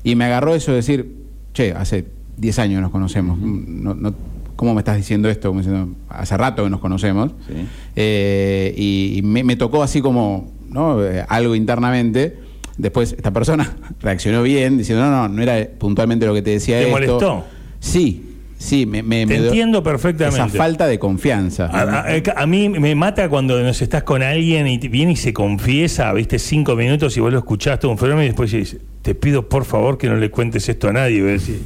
Y 0.05 0.15
me 0.15 0.25
agarró 0.25 0.55
eso 0.55 0.71
de 0.71 0.77
decir, 0.79 1.15
che, 1.53 1.73
hace 1.73 2.07
10 2.39 2.59
años 2.61 2.81
nos 2.81 2.91
conocemos, 2.91 3.39
no- 3.39 3.95
no- 3.95 4.15
¿cómo 4.59 4.75
me 4.75 4.81
estás 4.81 4.97
diciendo 4.97 5.31
esto? 5.31 5.49
Como 5.49 5.61
diciendo, 5.61 5.95
hace 6.11 6.37
rato 6.37 6.65
que 6.65 6.71
nos 6.71 6.81
conocemos. 6.81 7.31
Sí. 7.47 7.55
Eh, 7.97 8.75
y 8.77 9.15
y 9.19 9.23
me, 9.23 9.43
me 9.45 9.57
tocó 9.57 9.83
así 9.83 10.01
como 10.03 10.53
¿no? 10.69 11.03
Eh, 11.03 11.25
algo 11.29 11.55
internamente. 11.55 12.37
Después 12.77 13.13
esta 13.13 13.31
persona 13.33 13.77
reaccionó 14.01 14.43
bien, 14.43 14.77
diciendo, 14.79 15.05
no, 15.05 15.11
no, 15.11 15.29
no 15.29 15.43
era 15.43 15.67
puntualmente 15.79 16.27
lo 16.27 16.35
que 16.35 16.43
te 16.43 16.51
decía 16.51 16.77
¿Te 16.77 16.83
esto. 16.83 16.93
molestó? 16.93 17.45
Sí, 17.81 18.23
sí, 18.59 18.85
me, 18.87 19.03
me- 19.03 19.27
Te 19.27 19.39
me 19.39 19.47
entiendo 19.47 19.83
perfectamente. 19.83 20.37
Esa 20.41 20.49
falta 20.49 20.87
de 20.87 20.99
confianza. 20.99 21.67
A, 21.67 22.01
a- 22.01 22.43
a 22.43 22.47
mí 22.47 22.69
me 22.69 22.95
mata 22.95 23.29
cuando 23.29 23.61
nos 23.63 23.81
estás 23.83 24.03
con 24.03 24.23
alguien 24.23 24.67
y 24.67 24.79
viene 24.79 25.13
y 25.13 25.17
se 25.17 25.33
confiesa, 25.33 26.13
viste, 26.13 26.39
cinco 26.39 26.77
minutos 26.77 27.17
y 27.17 27.21
vos 27.21 27.33
lo 27.33 27.39
escuchaste 27.39 27.87
un 27.87 27.97
fenómeno 27.99 28.23
y 28.25 28.27
después 28.27 28.51
dices, 28.53 28.81
te 29.03 29.15
pido 29.15 29.49
por 29.49 29.65
favor 29.65 29.97
que 29.99 30.09
no 30.09 30.17
le 30.17 30.31
cuentes 30.31 30.69
esto 30.69 30.89
a 30.89 30.93
nadie. 30.93 31.17
Y 31.19 31.21
vos 31.23 31.31
decís, 31.47 31.61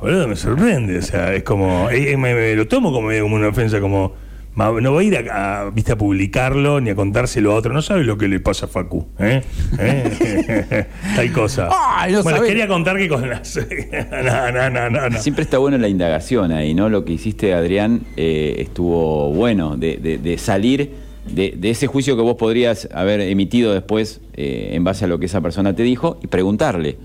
boludo, 0.00 0.28
me 0.28 0.36
sorprende. 0.36 0.98
O 0.98 1.02
sea, 1.02 1.34
es 1.34 1.42
como, 1.42 1.88
eh, 1.90 2.12
eh, 2.12 2.16
me, 2.16 2.34
me 2.34 2.54
lo 2.54 2.66
tomo 2.68 2.92
como, 2.92 3.08
una 3.08 3.48
ofensa, 3.48 3.80
como, 3.80 4.12
no 4.56 4.90
voy 4.92 5.04
a 5.04 5.08
ir 5.08 5.30
a, 5.30 5.60
a, 5.66 5.70
viste, 5.70 5.92
a 5.92 5.96
publicarlo 5.96 6.80
ni 6.80 6.90
a 6.90 6.94
contárselo 6.96 7.52
a 7.52 7.54
otro. 7.54 7.72
No 7.72 7.80
sabes 7.82 8.06
lo 8.06 8.18
que 8.18 8.26
le 8.28 8.40
pasa 8.40 8.66
a 8.66 8.68
Facu, 8.68 9.06
¿eh? 9.18 9.42
¿Eh? 9.78 10.86
Tal 11.16 11.32
cosa. 11.32 11.68
Ay, 11.72 12.12
no 12.12 12.22
bueno, 12.22 12.38
sabés. 12.38 12.50
quería 12.50 12.66
contar 12.68 12.96
que 12.96 13.08
con 13.08 13.28
las... 13.28 13.56
no, 14.24 14.52
no, 14.52 14.70
no, 14.70 14.90
no, 14.90 15.10
no. 15.10 15.18
Siempre 15.20 15.44
está 15.44 15.58
bueno 15.58 15.78
la 15.78 15.88
indagación 15.88 16.50
ahí, 16.52 16.74
¿no? 16.74 16.88
Lo 16.88 17.04
que 17.04 17.12
hiciste, 17.12 17.54
Adrián, 17.54 18.02
eh, 18.16 18.56
estuvo 18.58 19.32
bueno, 19.32 19.76
de, 19.76 19.96
de- 19.98 20.18
de 20.18 20.38
salir 20.38 20.90
de, 21.32 21.54
de 21.56 21.70
ese 21.70 21.86
juicio 21.86 22.16
que 22.16 22.22
vos 22.22 22.36
podrías 22.36 22.88
haber 22.94 23.20
emitido 23.20 23.74
después 23.74 24.20
eh, 24.34 24.70
en 24.72 24.82
base 24.82 25.04
a 25.04 25.08
lo 25.08 25.18
que 25.18 25.26
esa 25.26 25.40
persona 25.42 25.76
te 25.76 25.82
dijo 25.82 26.18
y 26.22 26.26
preguntarle, 26.26 26.96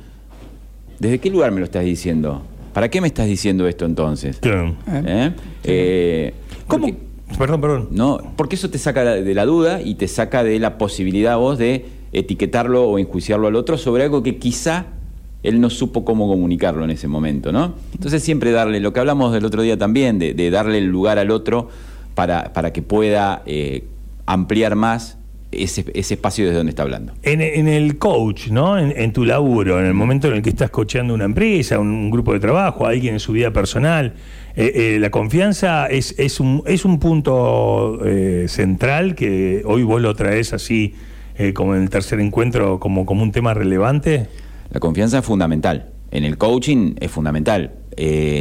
¿desde 1.00 1.20
qué 1.20 1.30
lugar 1.30 1.52
me 1.52 1.60
lo 1.60 1.66
estás 1.66 1.84
diciendo? 1.84 2.42
¿Para 2.74 2.90
qué 2.90 3.02
me 3.02 3.08
estás 3.08 3.28
diciendo 3.28 3.68
esto 3.68 3.86
entonces? 3.86 4.38
Claro. 4.40 4.76
¿Eh? 4.88 5.32
Eh, 5.64 6.34
¿Cómo? 6.68 6.88
porque- 6.88 6.98
Perdón, 7.38 7.62
perdón. 7.62 7.88
no, 7.92 8.20
porque 8.36 8.56
eso 8.56 8.70
te 8.70 8.78
saca 8.78 9.04
de 9.04 9.34
la 9.34 9.46
duda 9.46 9.82
y 9.82 9.96
te 9.96 10.08
saca 10.08 10.44
de 10.44 10.60
la 10.60 10.78
posibilidad 10.78 11.38
vos 11.38 11.58
de 11.58 11.86
etiquetarlo 12.12 12.84
o 12.88 13.00
enjuiciarlo 13.00 13.48
al 13.48 13.56
otro 13.56 13.78
sobre 13.78 14.04
algo 14.04 14.22
que 14.22 14.38
quizá 14.38 14.86
él 15.42 15.60
no 15.60 15.70
supo 15.72 16.06
cómo 16.06 16.28
comunicarlo 16.28 16.84
en 16.84 16.92
ese 16.92 17.08
momento, 17.08 17.52
¿no? 17.52 17.74
Entonces 17.94 18.22
siempre 18.24 18.52
darle, 18.52 18.80
lo 18.80 18.94
que 18.94 19.00
hablamos 19.00 19.34
del 19.34 19.46
otro 19.46 19.62
día 19.64 19.78
también, 19.78 20.20
de, 20.20 20.34
de 20.36 20.50
darle 20.52 20.78
el 20.78 20.86
lugar 20.86 21.18
al 21.18 21.32
otro 21.32 21.70
para, 22.16 22.54
para 22.54 22.72
que 22.72 22.82
pueda 22.84 23.42
eh, 23.48 23.84
ampliar 24.28 24.76
más 24.76 25.18
ese, 25.58 25.86
ese 25.94 26.14
espacio 26.16 26.46
desde 26.46 26.58
donde 26.58 26.72
está 26.72 26.84
hablando. 26.84 27.14
En, 27.24 27.42
en 27.42 27.68
el 27.68 27.98
coach, 27.98 28.48
¿no? 28.50 28.78
En, 28.78 28.94
en 28.96 29.14
tu 29.14 29.26
laburo, 29.26 29.80
en 29.80 29.86
el 29.86 29.94
momento 29.94 30.28
en 30.28 30.36
el 30.36 30.42
que 30.42 30.50
estás 30.50 30.70
coachando 30.70 31.14
una 31.14 31.26
empresa, 31.26 31.80
un, 31.80 31.90
un 31.90 32.12
grupo 32.12 32.34
de 32.34 32.40
trabajo, 32.40 32.86
alguien 32.86 33.16
en 33.16 33.20
su 33.20 33.34
vida 33.34 33.52
personal, 33.52 34.14
eh, 34.56 34.96
eh, 34.96 35.00
la 35.00 35.10
confianza 35.10 35.88
es, 35.88 36.14
es, 36.20 36.40
un, 36.40 36.64
es 36.68 36.86
un 36.86 37.00
punto 37.00 38.00
eh, 38.06 38.46
central 38.48 39.16
que 39.16 39.64
hoy 39.66 39.84
vos 39.84 40.02
lo 40.02 40.14
traes 40.16 40.54
así, 40.54 40.94
como 41.56 41.76
en 41.76 41.82
el 41.82 41.90
tercer 41.90 42.20
encuentro, 42.20 42.80
como, 42.80 43.08
como 43.08 43.24
un 43.24 43.32
tema 43.32 43.56
relevante. 43.56 44.28
La 44.70 44.80
confianza 44.80 45.18
es 45.18 45.26
fundamental. 45.26 45.90
En 46.12 46.26
el 46.26 46.38
coaching 46.38 46.94
es 47.00 47.10
fundamental. 47.10 47.72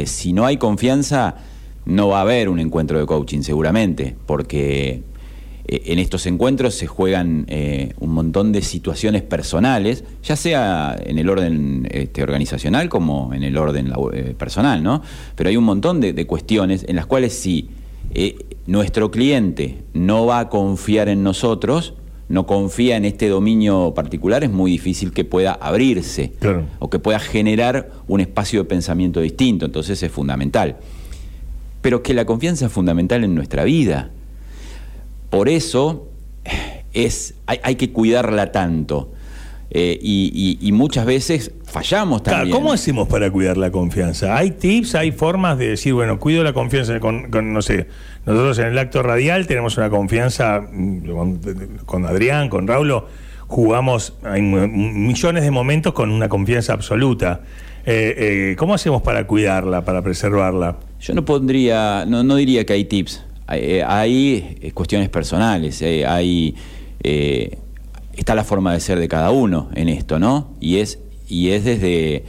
Si 0.05 0.31
no 0.31 0.45
hay 0.45 0.57
confianza, 0.57 1.37
no 1.85 2.09
va 2.09 2.19
a 2.19 2.21
haber 2.21 2.49
un 2.49 2.59
encuentro 2.59 2.99
de 2.99 3.07
coaching 3.07 3.41
seguramente, 3.41 4.15
porque 4.27 5.01
en 5.65 5.99
estos 5.99 6.25
encuentros 6.25 6.75
se 6.75 6.87
juegan 6.87 7.45
eh, 7.47 7.93
un 7.99 8.11
montón 8.11 8.51
de 8.51 8.61
situaciones 8.61 9.21
personales, 9.21 10.03
ya 10.23 10.35
sea 10.35 10.97
en 11.05 11.17
el 11.17 11.29
orden 11.29 11.87
este, 11.91 12.21
organizacional 12.23 12.89
como 12.89 13.33
en 13.33 13.43
el 13.43 13.57
orden 13.57 13.91
eh, 14.13 14.35
personal, 14.37 14.83
¿no? 14.83 15.01
Pero 15.35 15.49
hay 15.49 15.57
un 15.57 15.63
montón 15.63 16.01
de, 16.01 16.11
de 16.13 16.27
cuestiones 16.27 16.85
en 16.87 16.97
las 16.97 17.05
cuales 17.05 17.33
si 17.33 17.69
eh, 18.13 18.35
nuestro 18.67 19.09
cliente 19.09 19.77
no 19.93 20.25
va 20.25 20.39
a 20.39 20.49
confiar 20.49 21.07
en 21.07 21.23
nosotros, 21.23 21.93
no 22.29 22.45
confía 22.45 22.95
en 22.97 23.05
este 23.05 23.27
dominio 23.29 23.93
particular, 23.93 24.43
es 24.43 24.49
muy 24.51 24.71
difícil 24.71 25.11
que 25.13 25.23
pueda 25.23 25.53
abrirse 25.53 26.31
Claro. 26.39 26.65
o 26.79 26.89
que 26.89 26.99
pueda 26.99 27.19
generar 27.19 27.91
un 28.07 28.19
espacio 28.21 28.59
de 28.63 28.65
pensamiento 28.69 29.19
distinto, 29.21 29.65
entonces 29.65 30.01
es 30.03 30.11
fundamental. 30.11 30.77
Pero 31.81 32.01
que 32.01 32.13
la 32.13 32.25
confianza 32.25 32.67
es 32.67 32.71
fundamental 32.71 33.23
en 33.23 33.35
nuestra 33.35 33.63
vida. 33.65 34.11
Por 35.33 35.49
eso 35.49 36.09
es, 36.93 37.33
hay, 37.47 37.59
hay 37.63 37.75
que 37.75 37.91
cuidarla 37.91 38.51
tanto. 38.51 39.11
Eh, 39.75 39.97
y, 39.99 40.59
y- 40.61 40.67
y 40.67 40.71
muchas 40.71 41.07
veces 41.07 41.51
fallamos 41.65 42.21
Claro, 42.21 42.37
también. 42.41 42.55
¿Cómo 42.55 42.71
hacemos 42.71 43.07
para 43.07 43.31
cuidar 43.31 43.57
la 43.57 43.71
confianza? 43.71 44.37
¿Hay 44.37 44.51
tips, 44.51 44.93
hay 44.93 45.11
formas 45.11 45.57
de 45.57 45.69
decir, 45.69 45.95
bueno, 45.95 46.19
cuido 46.19 46.43
la 46.43 46.53
confianza 46.53 46.99
con, 46.99 47.31
con, 47.31 47.51
no 47.53 47.63
sé, 47.63 47.87
nosotros 48.27 48.59
en 48.59 48.67
el 48.67 48.77
acto 48.77 49.01
radial 49.01 49.47
tenemos 49.47 49.75
una 49.77 49.89
confianza 49.89 50.61
mm, 50.71 51.09
con, 51.09 51.39
con 51.87 52.05
Adrián, 52.05 52.49
con 52.49 52.67
Raulo, 52.67 53.07
jugamos, 53.47 54.13
mu- 54.23 54.67
millones 54.67 55.43
de 55.43 55.49
momentos 55.49 55.93
con 55.93 56.11
una 56.11 56.29
confianza 56.29 56.73
absoluta. 56.73 57.41
Eh, 57.87 58.51
eh, 58.51 58.55
¿Cómo 58.59 58.75
hacemos 58.75 59.01
para 59.01 59.25
cuidarla, 59.25 59.83
para 59.83 60.03
preservarla? 60.03 60.77
Yo 61.01 61.15
no 61.15 61.25
pondría, 61.25 62.05
no, 62.07 62.23
no 62.23 62.35
diría 62.35 62.63
que 62.67 62.73
hay 62.73 62.85
tips. 62.85 63.23
Hay, 63.47 63.59
eh, 63.61 64.57
eh, 64.61 64.71
cuestiones 64.71 65.09
personales, 65.09 65.81
eh, 65.81 66.05
hay 66.05 66.55
está 68.13 68.35
la 68.35 68.45
forma 68.45 68.71
de 68.71 68.79
ser 68.79 68.99
de 68.99 69.09
cada 69.09 69.31
uno 69.31 69.69
en 69.75 69.89
esto, 69.89 70.19
¿no? 70.19 70.51
Y 70.61 70.77
es 70.77 70.99
y 71.27 71.49
es 71.49 71.65
desde 71.65 72.23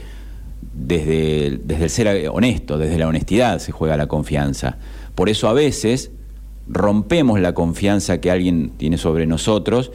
desde, 0.73 1.61
desde 1.63 1.83
el 1.85 1.89
ser 1.89 2.29
honesto, 2.29 2.77
desde 2.77 2.97
la 2.97 3.07
honestidad 3.07 3.59
se 3.59 3.71
juega 3.71 3.95
la 3.95 4.07
confianza. 4.07 4.77
Por 5.13 5.29
eso 5.29 5.47
a 5.47 5.53
veces 5.53 6.11
rompemos 6.67 7.39
la 7.39 7.53
confianza 7.53 8.19
que 8.19 8.31
alguien 8.31 8.71
tiene 8.75 8.97
sobre 8.97 9.25
nosotros 9.27 9.91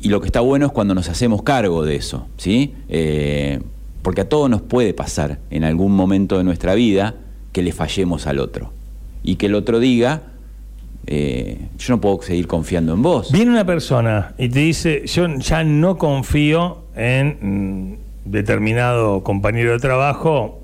y 0.00 0.08
lo 0.08 0.20
que 0.20 0.26
está 0.26 0.40
bueno 0.40 0.66
es 0.66 0.72
cuando 0.72 0.94
nos 0.94 1.08
hacemos 1.08 1.42
cargo 1.42 1.84
de 1.84 1.94
eso, 1.94 2.26
¿sí? 2.36 2.74
Porque 4.02 4.22
a 4.22 4.28
todos 4.28 4.50
nos 4.50 4.62
puede 4.62 4.94
pasar 4.94 5.38
en 5.50 5.62
algún 5.62 5.92
momento 5.94 6.38
de 6.38 6.44
nuestra 6.44 6.74
vida 6.74 7.14
que 7.52 7.62
le 7.62 7.70
fallemos 7.70 8.26
al 8.26 8.40
otro. 8.40 8.72
Y 9.28 9.36
que 9.36 9.44
el 9.46 9.54
otro 9.54 9.78
diga, 9.78 10.22
eh, 11.06 11.58
yo 11.78 11.94
no 11.94 12.00
puedo 12.00 12.22
seguir 12.22 12.46
confiando 12.46 12.94
en 12.94 13.02
vos. 13.02 13.30
Viene 13.30 13.50
una 13.50 13.66
persona 13.66 14.32
y 14.38 14.48
te 14.48 14.60
dice, 14.60 15.02
yo 15.06 15.26
ya 15.36 15.64
no 15.64 15.98
confío 15.98 16.84
en 16.96 17.36
mm, 18.24 18.30
determinado 18.30 19.22
compañero 19.22 19.72
de 19.72 19.80
trabajo 19.80 20.60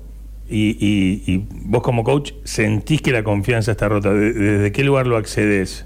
y, 0.49 1.43
vos 1.65 1.83
como 1.83 2.03
coach 2.03 2.31
sentís 2.43 3.01
que 3.03 3.11
la 3.11 3.23
confianza 3.23 3.71
está 3.71 3.87
rota. 3.87 4.11
¿De- 4.13 4.33
¿Desde 4.33 4.71
qué 4.71 4.83
lugar 4.83 5.05
lo 5.05 5.17
accedes? 5.17 5.85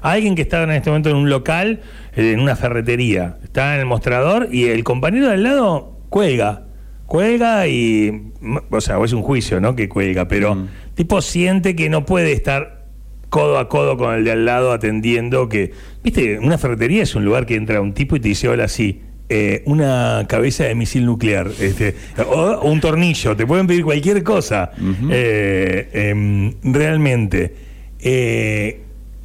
Alguien 0.00 0.36
que 0.36 0.42
está 0.42 0.62
en 0.62 0.70
este 0.70 0.90
momento 0.90 1.10
en 1.10 1.16
un 1.16 1.28
local, 1.28 1.80
eh, 2.14 2.32
en 2.32 2.38
una 2.40 2.54
ferretería, 2.54 3.38
está 3.42 3.74
en 3.74 3.80
el 3.80 3.86
mostrador 3.86 4.48
y 4.52 4.66
el 4.66 4.84
compañero 4.84 5.26
de 5.26 5.32
al 5.34 5.42
lado 5.42 5.92
cuelga. 6.08 6.66
Cuelga 7.06 7.66
y, 7.68 8.30
o 8.70 8.80
sea, 8.80 9.02
es 9.04 9.12
un 9.12 9.22
juicio, 9.22 9.60
¿no? 9.60 9.74
Que 9.76 9.88
cuelga, 9.88 10.28
pero 10.28 10.54
Mm. 10.54 10.68
tipo 10.94 11.20
siente 11.20 11.76
que 11.76 11.88
no 11.90 12.06
puede 12.06 12.32
estar 12.32 12.82
codo 13.28 13.58
a 13.58 13.68
codo 13.68 13.96
con 13.96 14.14
el 14.14 14.24
de 14.24 14.32
al 14.32 14.44
lado 14.44 14.72
atendiendo 14.72 15.48
que, 15.48 15.72
viste, 16.04 16.38
una 16.38 16.58
ferretería 16.58 17.02
es 17.02 17.14
un 17.14 17.24
lugar 17.24 17.46
que 17.46 17.54
entra 17.54 17.80
un 17.80 17.92
tipo 17.94 18.16
y 18.16 18.20
te 18.20 18.28
dice, 18.28 18.48
hola, 18.48 18.68
sí, 18.68 19.00
eh, 19.28 19.62
una 19.64 20.26
cabeza 20.28 20.64
de 20.64 20.74
misil 20.74 21.06
nuclear, 21.06 21.50
este, 21.60 21.94
o, 22.28 22.60
un 22.62 22.80
tornillo, 22.80 23.34
te 23.34 23.46
pueden 23.46 23.66
pedir 23.66 23.84
cualquier 23.84 24.22
cosa. 24.22 24.70
Eh, 25.10 25.88
em, 25.94 26.52
realmente, 26.62 27.54
eh, 28.00 28.80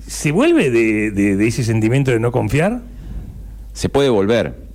¿se 0.06 0.32
vuelve 0.32 0.70
de, 0.72 1.12
de- 1.12 1.36
de 1.36 1.48
ese 1.48 1.64
sentimiento 1.66 2.12
de 2.12 2.20
no 2.22 2.32
confiar? 2.32 2.80
Se 3.74 3.90
puede 3.90 4.08
volver. 4.10 4.67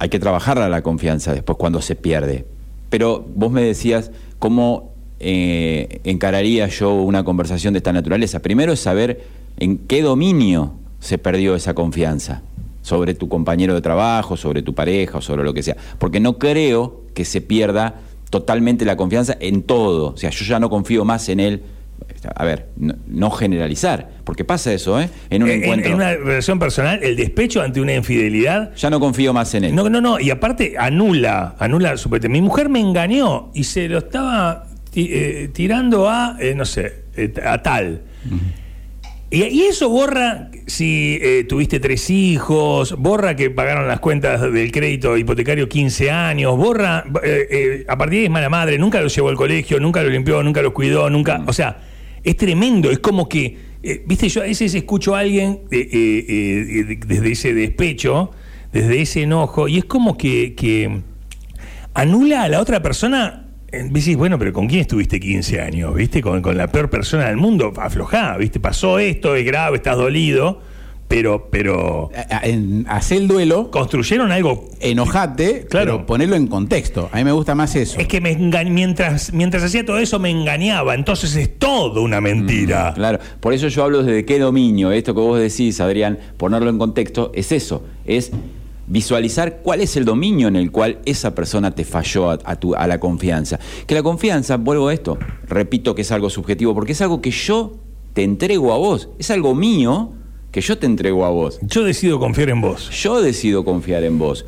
Hay 0.00 0.08
que 0.08 0.18
trabajar 0.18 0.58
a 0.58 0.70
la 0.70 0.80
confianza 0.82 1.34
después 1.34 1.58
cuando 1.58 1.82
se 1.82 1.94
pierde. 1.94 2.46
Pero 2.88 3.22
vos 3.34 3.52
me 3.52 3.62
decías 3.62 4.10
cómo 4.38 4.94
eh, 5.20 6.00
encararía 6.04 6.66
yo 6.68 6.94
una 6.94 7.22
conversación 7.22 7.74
de 7.74 7.78
esta 7.78 7.92
naturaleza. 7.92 8.40
Primero 8.40 8.72
es 8.72 8.80
saber 8.80 9.22
en 9.58 9.76
qué 9.76 10.00
dominio 10.00 10.72
se 11.00 11.18
perdió 11.18 11.54
esa 11.54 11.74
confianza. 11.74 12.40
Sobre 12.80 13.12
tu 13.12 13.28
compañero 13.28 13.74
de 13.74 13.82
trabajo, 13.82 14.38
sobre 14.38 14.62
tu 14.62 14.74
pareja 14.74 15.18
o 15.18 15.20
sobre 15.20 15.44
lo 15.44 15.52
que 15.52 15.62
sea. 15.62 15.76
Porque 15.98 16.18
no 16.18 16.38
creo 16.38 17.02
que 17.12 17.26
se 17.26 17.42
pierda 17.42 17.96
totalmente 18.30 18.86
la 18.86 18.96
confianza 18.96 19.36
en 19.38 19.62
todo. 19.62 20.14
O 20.14 20.16
sea, 20.16 20.30
yo 20.30 20.46
ya 20.46 20.58
no 20.58 20.70
confío 20.70 21.04
más 21.04 21.28
en 21.28 21.40
él. 21.40 21.62
A 22.34 22.44
ver, 22.44 22.68
no, 22.76 22.94
no 23.06 23.30
generalizar, 23.30 24.10
porque 24.24 24.44
pasa 24.44 24.72
eso, 24.72 25.00
¿eh? 25.00 25.08
En 25.30 25.42
un 25.42 25.48
En- 25.48 25.56
en, 25.56 25.62
encuentro. 25.62 25.88
en 25.90 25.94
una 25.96 26.14
relación 26.14 26.58
personal, 26.58 27.00
el 27.02 27.16
despecho 27.16 27.62
ante 27.62 27.80
una 27.80 27.94
infidelidad 27.94 28.74
Ya 28.76 28.90
no 28.90 29.00
confío 29.00 29.32
más 29.32 29.54
en 29.54 29.64
él. 29.64 29.74
No, 29.74 29.88
no, 29.88 30.00
no, 30.00 30.20
y 30.20 30.30
aparte 30.30 30.74
anula, 30.78 31.54
anula 31.58 31.96
su. 31.96 32.10
Mi 32.10 32.42
mujer 32.42 32.68
me 32.68 32.80
engañó 32.80 33.50
y 33.54 33.64
se 33.64 33.88
lo 33.88 33.98
estaba 33.98 34.66
eh, 34.94 35.48
tirando 35.54 36.08
a, 36.10 36.36
eh, 36.40 36.54
no 36.54 36.64
sé, 36.66 37.04
eh, 37.16 37.32
a 37.44 37.62
tal. 37.62 38.02
y, 39.30 39.44
y 39.44 39.62
eso 39.62 39.88
borra 39.88 40.50
si 40.66 41.18
eh, 41.22 41.44
tuviste 41.48 41.80
tres 41.80 42.10
hijos, 42.10 42.96
borra 42.98 43.34
que 43.36 43.48
pagaron 43.50 43.88
las 43.88 44.00
cuentas 44.00 44.40
del 44.52 44.70
crédito 44.72 45.16
hipotecario 45.16 45.68
15 45.68 46.10
años, 46.10 46.56
borra, 46.56 47.04
eh, 47.22 47.46
eh, 47.50 47.84
a 47.88 47.96
partir 47.96 48.14
de 48.14 48.18
ahí 48.20 48.24
es 48.26 48.30
mala 48.30 48.48
madre, 48.48 48.76
nunca 48.78 49.00
lo 49.00 49.08
llevó 49.08 49.28
al 49.30 49.36
colegio, 49.36 49.80
nunca 49.80 50.02
lo 50.02 50.10
limpió, 50.10 50.42
nunca 50.42 50.60
lo 50.62 50.74
cuidó, 50.74 51.08
nunca, 51.08 51.42
o 51.46 51.52
sea, 51.52 51.78
es 52.24 52.36
tremendo, 52.36 52.90
es 52.90 52.98
como 52.98 53.28
que, 53.28 53.56
eh, 53.82 54.02
viste, 54.06 54.28
yo 54.28 54.42
a 54.42 54.44
veces 54.44 54.74
escucho 54.74 55.14
a 55.14 55.20
alguien 55.20 55.60
eh, 55.70 55.88
eh, 55.92 56.84
de- 56.84 56.96
desde 57.06 57.32
ese 57.32 57.54
despecho, 57.54 58.30
desde 58.72 59.00
ese 59.00 59.22
enojo, 59.22 59.68
y 59.68 59.78
es 59.78 59.84
como 59.84 60.16
que, 60.16 60.54
que 60.54 61.00
anula 61.94 62.42
a 62.44 62.48
la 62.48 62.60
otra 62.60 62.82
persona. 62.82 63.46
Decís, 63.72 64.16
bueno, 64.16 64.36
pero 64.36 64.52
¿con 64.52 64.66
quién 64.66 64.80
estuviste 64.80 65.20
15 65.20 65.60
años? 65.60 65.94
¿Viste? 65.94 66.20
Con, 66.22 66.42
con 66.42 66.56
la 66.56 66.66
peor 66.66 66.90
persona 66.90 67.28
del 67.28 67.36
mundo. 67.36 67.72
Aflojá, 67.76 68.36
¿viste? 68.36 68.58
Pasó 68.58 68.98
esto, 68.98 69.36
es 69.36 69.44
grave, 69.46 69.76
estás 69.76 69.96
dolido, 69.96 70.60
pero, 71.10 71.48
pero 71.50 72.08
Hacé 72.86 73.16
el 73.16 73.26
duelo, 73.26 73.68
construyeron 73.72 74.30
algo. 74.30 74.68
enojate, 74.78 75.66
Claro. 75.68 75.94
pero 75.96 76.06
ponerlo 76.06 76.36
en 76.36 76.46
contexto. 76.46 77.08
A 77.12 77.16
mí 77.18 77.24
me 77.24 77.32
gusta 77.32 77.56
más 77.56 77.74
eso. 77.74 77.98
Es 77.98 78.06
que 78.06 78.20
me 78.20 78.36
mientras, 78.36 79.32
mientras 79.32 79.64
hacía 79.64 79.84
todo 79.84 79.98
eso 79.98 80.20
me 80.20 80.30
engañaba, 80.30 80.94
entonces 80.94 81.34
es 81.34 81.58
todo 81.58 82.02
una 82.02 82.20
mentira. 82.20 82.92
Claro, 82.94 83.18
por 83.40 83.52
eso 83.52 83.66
yo 83.66 83.82
hablo 83.82 84.04
desde 84.04 84.24
qué 84.24 84.38
dominio, 84.38 84.92
esto 84.92 85.12
que 85.12 85.20
vos 85.20 85.40
decís, 85.40 85.80
Adrián, 85.80 86.16
ponerlo 86.36 86.70
en 86.70 86.78
contexto, 86.78 87.32
es 87.34 87.50
eso, 87.50 87.82
es 88.04 88.30
visualizar 88.86 89.62
cuál 89.62 89.80
es 89.80 89.96
el 89.96 90.04
dominio 90.04 90.46
en 90.46 90.54
el 90.56 90.70
cual 90.70 90.98
esa 91.06 91.34
persona 91.34 91.72
te 91.72 91.84
falló 91.84 92.30
a, 92.30 92.38
a 92.44 92.54
tu- 92.56 92.74
a 92.76 92.86
la 92.86 93.00
confianza. 93.00 93.58
Que 93.86 93.94
la 93.96 94.02
confianza, 94.04 94.56
vuelvo 94.58 94.88
a 94.88 94.94
esto, 94.94 95.18
repito 95.48 95.94
que 95.96 96.02
es 96.02 96.12
algo 96.12 96.30
subjetivo, 96.30 96.72
porque 96.72 96.92
es 96.92 97.00
algo 97.00 97.20
que 97.20 97.30
yo 97.32 97.78
te 98.14 98.22
entrego 98.22 98.72
a 98.72 98.78
vos, 98.78 99.08
es 99.18 99.30
algo 99.32 99.54
mío 99.56 100.12
que 100.50 100.60
yo 100.60 100.78
te 100.78 100.86
entrego 100.86 101.24
a 101.24 101.30
vos. 101.30 101.58
Yo 101.62 101.84
decido 101.84 102.18
confiar 102.18 102.50
en 102.50 102.60
vos. 102.60 102.90
Yo 102.90 103.20
decido 103.22 103.64
confiar 103.64 104.02
en 104.04 104.18
vos. 104.18 104.46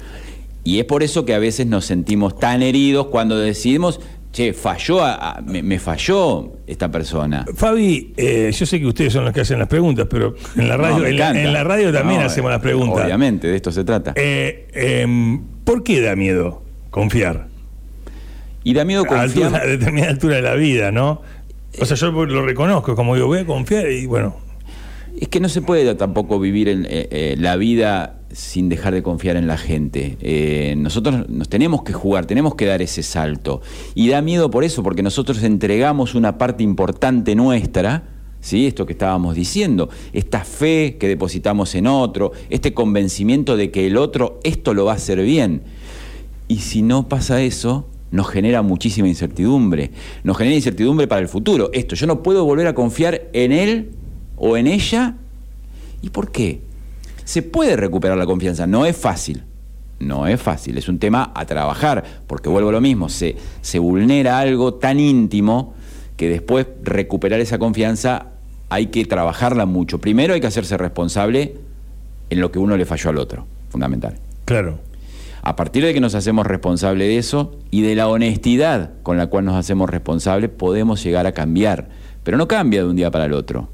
Y 0.65 0.79
es 0.79 0.85
por 0.85 1.03
eso 1.03 1.25
que 1.25 1.35
a 1.35 1.39
veces 1.39 1.67
nos 1.67 1.85
sentimos 1.87 2.39
tan 2.39 2.63
heridos 2.63 3.07
cuando 3.09 3.37
decidimos, 3.39 4.01
che, 4.33 4.53
falló, 4.53 5.03
a- 5.05 5.15
a- 5.37 5.41
me, 5.43 5.63
me 5.63 5.79
falló 5.79 6.53
esta 6.67 6.91
persona. 6.91 7.45
Fabi, 7.55 8.13
eh, 8.17 8.51
yo 8.53 8.65
sé 8.67 8.79
que 8.81 8.87
ustedes 8.87 9.13
son 9.13 9.25
los 9.25 9.33
que 9.35 9.41
hacen 9.43 9.59
las 9.59 9.69
preguntas, 9.69 10.07
pero 10.09 10.35
en 10.57 10.69
la 10.69 10.77
radio, 10.77 10.99
No, 10.99 11.07
en, 11.07 11.19
la, 11.19 11.25
encanta. 11.29 11.43
en 11.43 11.53
la 11.53 11.65
radio 11.65 11.93
también 11.93 12.21
No, 12.21 12.27
hacemos 12.27 12.49
eh, 12.51 12.53
las 12.53 12.63
preguntas. 12.63 13.05
Obviamente, 13.05 13.49
de 13.49 13.57
esto 13.57 13.71
se 13.73 13.85
trata. 13.85 14.13
Eh, 14.17 14.69
em, 14.73 15.43
¿Por 15.65 15.83
qué 15.85 16.01
da 16.01 16.17
miedo 16.17 16.63
confiar? 16.91 17.49
y 18.65 18.75
da 18.75 18.85
miedo 18.85 19.05
A, 19.11 19.21
altura- 19.23 19.47
confiar. 19.51 19.63
a 19.63 19.67
determinada 19.67 20.13
altura 20.13 20.37
de 20.37 20.43
la 20.43 20.55
vida, 20.55 20.93
¿no? 20.93 21.21
O 21.81 21.85
sea, 21.85 21.97
yo 21.97 22.11
lo 22.13 22.43
reconozco, 22.47 22.95
como 22.95 23.15
digo, 23.17 23.27
voy 23.27 23.41
a 23.41 23.45
confiar 23.47 23.91
y 23.91 24.07
bueno, 24.07 24.37
Es 25.21 25.29
que 25.29 25.41
no 25.41 25.49
se 25.49 25.63
puede 25.63 25.95
tampoco 25.95 26.41
vivir 26.41 26.69
en, 26.69 26.85
eh, 26.85 27.09
eh, 27.11 27.37
la 27.39 27.57
vida 27.57 28.23
sin 28.33 28.69
dejar 28.69 28.95
de 28.95 29.03
confiar 29.03 29.37
en 29.37 29.47
la 29.47 29.59
gente. 29.59 30.17
Eh, 30.21 30.75
nosotros 30.79 31.29
nos 31.29 31.49
tenemos 31.49 31.83
que 31.83 31.93
jugar, 31.93 32.27
tenemos 32.27 32.55
que 32.55 32.67
dar 32.67 32.83
ese 32.83 33.03
salto. 33.03 33.61
Y 33.95 34.09
da 34.09 34.23
miedo 34.23 34.51
por 34.51 34.65
eso, 34.65 34.83
porque 34.83 35.03
nosotros 35.03 35.43
entregamos 35.43 36.15
una 36.15 36.39
parte 36.39 36.63
importante 36.63 37.35
nuestra, 37.35 38.05
¿sí? 38.41 38.67
esto 38.67 38.87
que 38.87 38.93
estábamos 38.93 39.35
diciendo, 39.35 39.91
esta 40.13 40.45
fe 40.45 40.97
que 40.99 41.09
depositamos 41.09 41.75
en 41.75 41.87
otro, 41.87 42.33
este 42.49 42.73
convencimiento 42.73 43.57
de 43.57 43.71
que 43.71 43.87
el 43.87 43.97
otro 43.97 44.41
esto 44.45 44.75
lo 44.75 44.87
va 44.87 44.93
a 44.93 44.97
hacer 44.97 45.23
bien. 45.23 45.63
Y 46.49 46.59
si 46.59 46.83
no 46.83 47.09
pasa 47.09 47.43
eso, 47.43 47.87
nos 48.11 48.29
genera 48.29 48.63
muchísima 48.63 49.09
incertidumbre. 49.09 49.91
Nos 50.25 50.37
genera 50.37 50.57
incertidumbre 50.57 51.07
para 51.07 51.21
el 51.21 51.29
futuro. 51.29 51.71
Esto, 51.73 51.95
yo 51.95 52.07
no 52.07 52.23
puedo 52.23 52.45
volver 52.45 52.67
a 52.67 52.75
confiar 52.75 53.23
en 53.33 53.53
él 53.53 53.91
o 54.45 54.57
en 54.57 54.67
ella. 54.67 55.15
¿Y 56.03 56.11
por 56.11 56.33
qué? 56.33 56.61
Se 57.25 57.43
puede 57.43 57.77
recuperar 57.77 58.19
la 58.19 58.27
confianza, 58.27 58.67
no 58.67 58.85
es 58.85 58.97
fácil. 58.97 59.45
No 60.01 60.27
es 60.27 60.43
fácil, 60.43 60.77
es 60.77 60.89
un 60.89 60.99
tema 60.99 61.31
a 61.33 61.47
trabajar, 61.47 62.03
porque 62.27 62.49
vuelvo 62.49 62.71
a 62.71 62.73
lo 62.73 62.81
mismo, 62.81 63.09
se, 63.09 63.37
se 63.61 63.79
vulnera 63.79 64.41
algo 64.41 64.75
tan 64.75 64.99
íntimo 64.99 65.75
que 66.17 66.29
después 66.29 66.67
recuperar 66.83 67.39
esa 67.39 67.61
confianza 67.61 68.31
hay 68.69 68.87
que 68.87 69.05
trabajarla 69.05 69.65
mucho. 69.65 70.01
Primero 70.01 70.35
hay 70.35 70.41
que 70.41 70.49
hacerse 70.49 70.77
responsable 70.77 71.55
en 72.29 72.41
lo 72.41 72.51
que 72.51 72.59
uno 72.59 72.77
le 72.77 72.85
falló 72.85 73.11
al 73.11 73.19
otro, 73.19 73.47
fundamental. 73.71 74.19
claro. 74.45 74.81
A 75.45 75.57
partir 75.57 75.85
de 75.85 75.93
que 75.93 76.01
nos 76.01 76.15
hacemos 76.15 76.47
responsable 76.47 77.05
de 77.05 77.19
eso 77.19 77.57
y 77.73 77.83
de 77.83 77.97
la 77.97 78.07
honestidad 78.07 78.93
con 79.03 79.17
la 79.17 79.27
cual 79.27 79.45
nos 79.45 79.57
hacemos 79.57 79.91
responsable, 79.91 80.49
podemos 80.49 81.03
llegar 81.03 81.27
a 81.27 81.33
cambiar. 81.33 81.89
Pero 82.23 82.37
no 82.37 82.47
cambia 82.47 82.85
de 82.85 82.89
un 82.89 82.95
día 82.95 83.11
para 83.11 83.25
el 83.25 83.33
otro. 83.33 83.69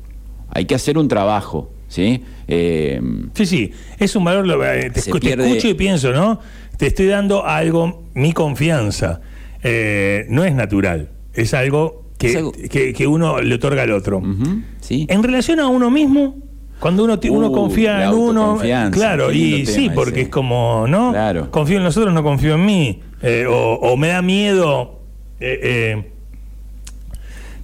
Hay 0.50 0.64
que 0.64 0.74
hacer 0.74 0.98
un 0.98 1.08
trabajo 1.08 1.70
¿sí? 1.88 2.22
Eh, 2.48 3.00
Sí, 3.34 3.46
sí, 3.46 3.72
es 3.98 4.14
un 4.16 4.24
valor, 4.24 4.46
lo- 4.46 4.64
eh, 4.64 4.90
te, 4.90 5.00
te 5.02 5.10
pierde- 5.20 5.46
escucho 5.48 5.68
y 5.68 5.74
pienso, 5.74 6.12
¿no? 6.12 6.38
Te 6.76 6.86
estoy 6.88 7.06
dando 7.06 7.46
algo, 7.46 8.04
mi 8.14 8.32
confianza. 8.32 9.20
Eh, 9.62 10.26
no 10.28 10.44
es 10.44 10.54
natural, 10.54 11.08
es 11.34 11.54
algo 11.54 12.04
que, 12.18 12.28
Es 12.28 12.36
algo- 12.36 12.52
que- 12.52 12.92
que 12.92 13.06
uno 13.06 13.40
le 13.40 13.54
otorga 13.54 13.82
al 13.84 13.92
otro. 13.92 14.22
¿sí? 14.80 15.06
En 15.08 15.22
relación 15.22 15.60
a 15.60 15.66
uno 15.68 15.90
mismo, 15.90 16.36
cuando 16.78 17.04
uno, 17.04 17.18
ti- 17.18 17.28
uno 17.30 17.48
Uh, 17.48 17.52
confía 17.52 18.04
en 18.04 18.14
uno, 18.14 18.60
claro, 18.92 19.32
y 19.32 19.64
sí, 19.66 19.90
porque 19.94 20.20
ese. 20.20 20.22
es 20.22 20.28
como, 20.28 20.86
¿no? 20.88 21.10
Claro. 21.12 21.50
Confío 21.50 21.78
en 21.78 21.84
nosotros, 21.84 22.12
no 22.14 22.22
confío 22.22 22.54
en 22.54 22.66
mí. 22.66 23.00
Eh, 23.22 23.46
o, 23.48 23.74
o 23.74 23.96
me 23.96 24.08
da 24.08 24.22
miedo 24.22 25.00
eh, 25.40 25.58
eh, 25.62 26.10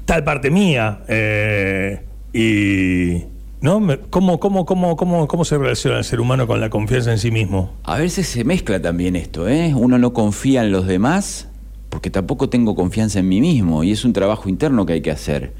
tal 0.04 0.24
parte 0.24 0.50
mía. 0.50 1.00
eh, 1.08 2.00
y. 2.34 3.24
¿No? 3.60 3.80
¿Cómo, 4.10 4.38
cómo, 4.38 4.66
cómo, 4.66 4.94
cómo, 4.94 5.26
¿Cómo 5.26 5.44
se 5.46 5.56
relaciona 5.56 5.96
el 5.96 6.04
ser 6.04 6.20
humano 6.20 6.46
con 6.46 6.60
la 6.60 6.68
confianza 6.68 7.12
en 7.12 7.18
sí 7.18 7.30
mismo? 7.30 7.70
A 7.84 7.96
veces 7.96 8.26
se 8.26 8.44
mezcla 8.44 8.82
también 8.82 9.16
esto, 9.16 9.48
¿eh? 9.48 9.72
Uno 9.74 9.96
no 9.96 10.12
confía 10.12 10.62
en 10.62 10.70
los 10.70 10.86
demás 10.86 11.48
porque 11.88 12.10
tampoco 12.10 12.50
tengo 12.50 12.74
confianza 12.74 13.20
en 13.20 13.28
mí 13.28 13.40
mismo 13.40 13.82
y 13.84 13.92
es 13.92 14.04
un 14.04 14.12
trabajo 14.12 14.50
interno 14.50 14.84
que 14.84 14.94
hay 14.94 15.00
que 15.00 15.12
hacer. 15.12 15.54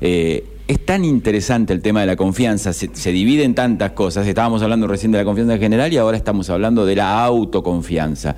Eh, 0.00 0.44
es 0.66 0.84
tan 0.84 1.04
interesante 1.04 1.72
el 1.72 1.80
tema 1.80 2.00
de 2.00 2.06
la 2.06 2.16
confianza, 2.16 2.72
se, 2.72 2.90
se 2.92 3.12
divide 3.12 3.44
en 3.44 3.54
tantas 3.54 3.92
cosas. 3.92 4.26
Estábamos 4.26 4.62
hablando 4.62 4.88
recién 4.88 5.12
de 5.12 5.18
la 5.18 5.24
confianza 5.24 5.54
en 5.54 5.60
general 5.60 5.92
y 5.92 5.98
ahora 5.98 6.16
estamos 6.16 6.50
hablando 6.50 6.86
de 6.86 6.96
la 6.96 7.22
autoconfianza. 7.22 8.34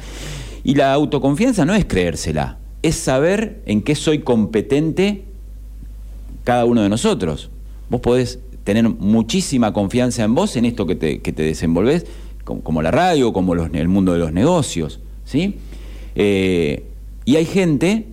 Y 0.63 0.75
la 0.75 0.93
autoconfianza 0.93 1.65
no 1.65 1.75
es 1.75 1.87
creérsela, 1.87 2.59
es 2.83 2.97
saber 2.97 3.63
en 3.65 3.81
qué 3.81 3.95
soy 3.95 4.19
competente 4.19 5.25
cada 6.45 6.67
uno 6.67 6.83
de 6.83 6.89
nosotros. 6.89 7.51
Vos 7.89 8.01
podés 8.01 8.39
tener 8.65 8.89
muchísima 8.89 9.73
confianza 9.73 10.25
en 10.25 10.35
vos, 10.35 10.57
en 10.57 10.65
esto 10.65 10.87
que 10.87 10.97
te, 10.97 11.21
que 11.21 11.33
te 11.33 11.43
desenvolvés, 11.43 12.05
como, 12.45 12.63
como 12.63 12.83
la 12.83 12.91
radio, 12.91 13.33
como 13.33 13.55
los- 13.55 13.71
el 13.73 13.89
mundo 13.89 14.13
de 14.13 14.19
los 14.19 14.33
negocios, 14.33 15.01
¿sí? 15.25 15.57
Eh, 16.15 16.85
y 17.25 17.37
hay 17.37 17.45
gente 17.45 18.07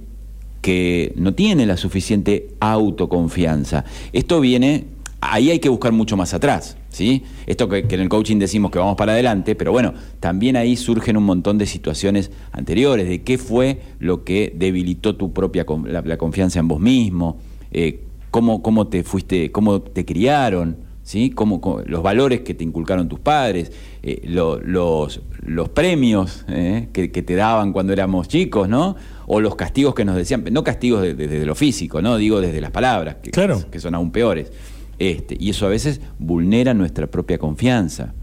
que 0.61 1.13
no 1.15 1.33
tiene 1.33 1.65
la 1.65 1.77
suficiente 1.77 2.49
autoconfianza. 2.59 3.85
Esto 4.13 4.39
viene, 4.39 4.85
ahí 5.21 5.49
hay 5.51 5.59
que 5.59 5.69
buscar 5.69 5.91
mucho 5.91 6.15
más 6.17 6.33
atrás, 6.33 6.77
¿sí? 6.89 7.23
Esto 7.47 7.67
que, 7.69 7.83
que 7.87 7.95
en 7.95 8.01
el 8.01 8.09
coaching 8.09 8.37
decimos 8.39 8.71
que 8.71 8.79
vamos 8.79 8.95
para 8.95 9.13
adelante, 9.13 9.55
pero 9.55 9.71
bueno, 9.71 9.93
también 10.19 10.55
ahí 10.55 10.75
surgen 10.75 11.17
un 11.17 11.23
montón 11.23 11.57
de 11.57 11.65
situaciones 11.65 12.31
anteriores, 12.51 13.07
de 13.09 13.21
qué 13.23 13.37
fue 13.37 13.81
lo 13.99 14.23
que 14.23 14.53
debilitó 14.55 15.15
tu 15.15 15.33
propia 15.33 15.65
la, 15.85 16.01
la 16.01 16.17
confianza 16.17 16.59
en 16.59 16.67
vos 16.67 16.79
mismo, 16.79 17.37
eh, 17.71 17.99
cómo, 18.33 18.63
cómo 18.63 18.87
te 18.87 19.03
fuiste, 19.03 19.51
cómo 19.51 19.79
te 19.83 20.05
criaron, 20.05 20.77
¿sí? 21.03 21.29
Cómo, 21.29 21.61
cómo- 21.61 21.81
los 21.85 22.01
valores 22.01 22.41
que 22.41 22.55
te 22.55 22.63
inculcaron 22.63 23.07
tus 23.07 23.19
padres, 23.19 23.71
eh, 24.01 24.21
lo- 24.25 24.59
los, 24.59 25.21
los 25.45 25.69
premios 25.69 26.43
eh, 26.47 26.87
que, 26.93 27.11
que 27.11 27.21
te 27.21 27.35
daban 27.35 27.73
cuando 27.73 27.93
éramos 27.93 28.27
chicos, 28.27 28.67
¿no? 28.67 28.95
O 29.27 29.39
los 29.39 29.55
castigos 29.55 29.93
que 29.93 30.03
nos 30.03 30.15
decían, 30.15 30.43
no 30.51 30.63
castigos 30.63 31.03
de- 31.03 31.13
de- 31.13 31.27
desde 31.27 31.45
lo 31.45 31.53
físico, 31.53 32.01
¿no? 32.01 32.17
Digo 32.17 32.41
desde 32.41 32.59
las 32.59 32.71
palabras, 32.71 33.17
que, 33.21 33.29
Claro. 33.29 33.61
que 33.69 33.79
son 33.79 33.93
aún 33.93 34.09
peores. 34.11 34.51
Este, 34.97 35.37
y 35.39 35.51
eso 35.51 35.67
a 35.67 35.69
veces 35.69 36.01
vulnera 36.17 36.73
nuestra 36.73 37.05
propia 37.05 37.37
confianza. 37.37 38.15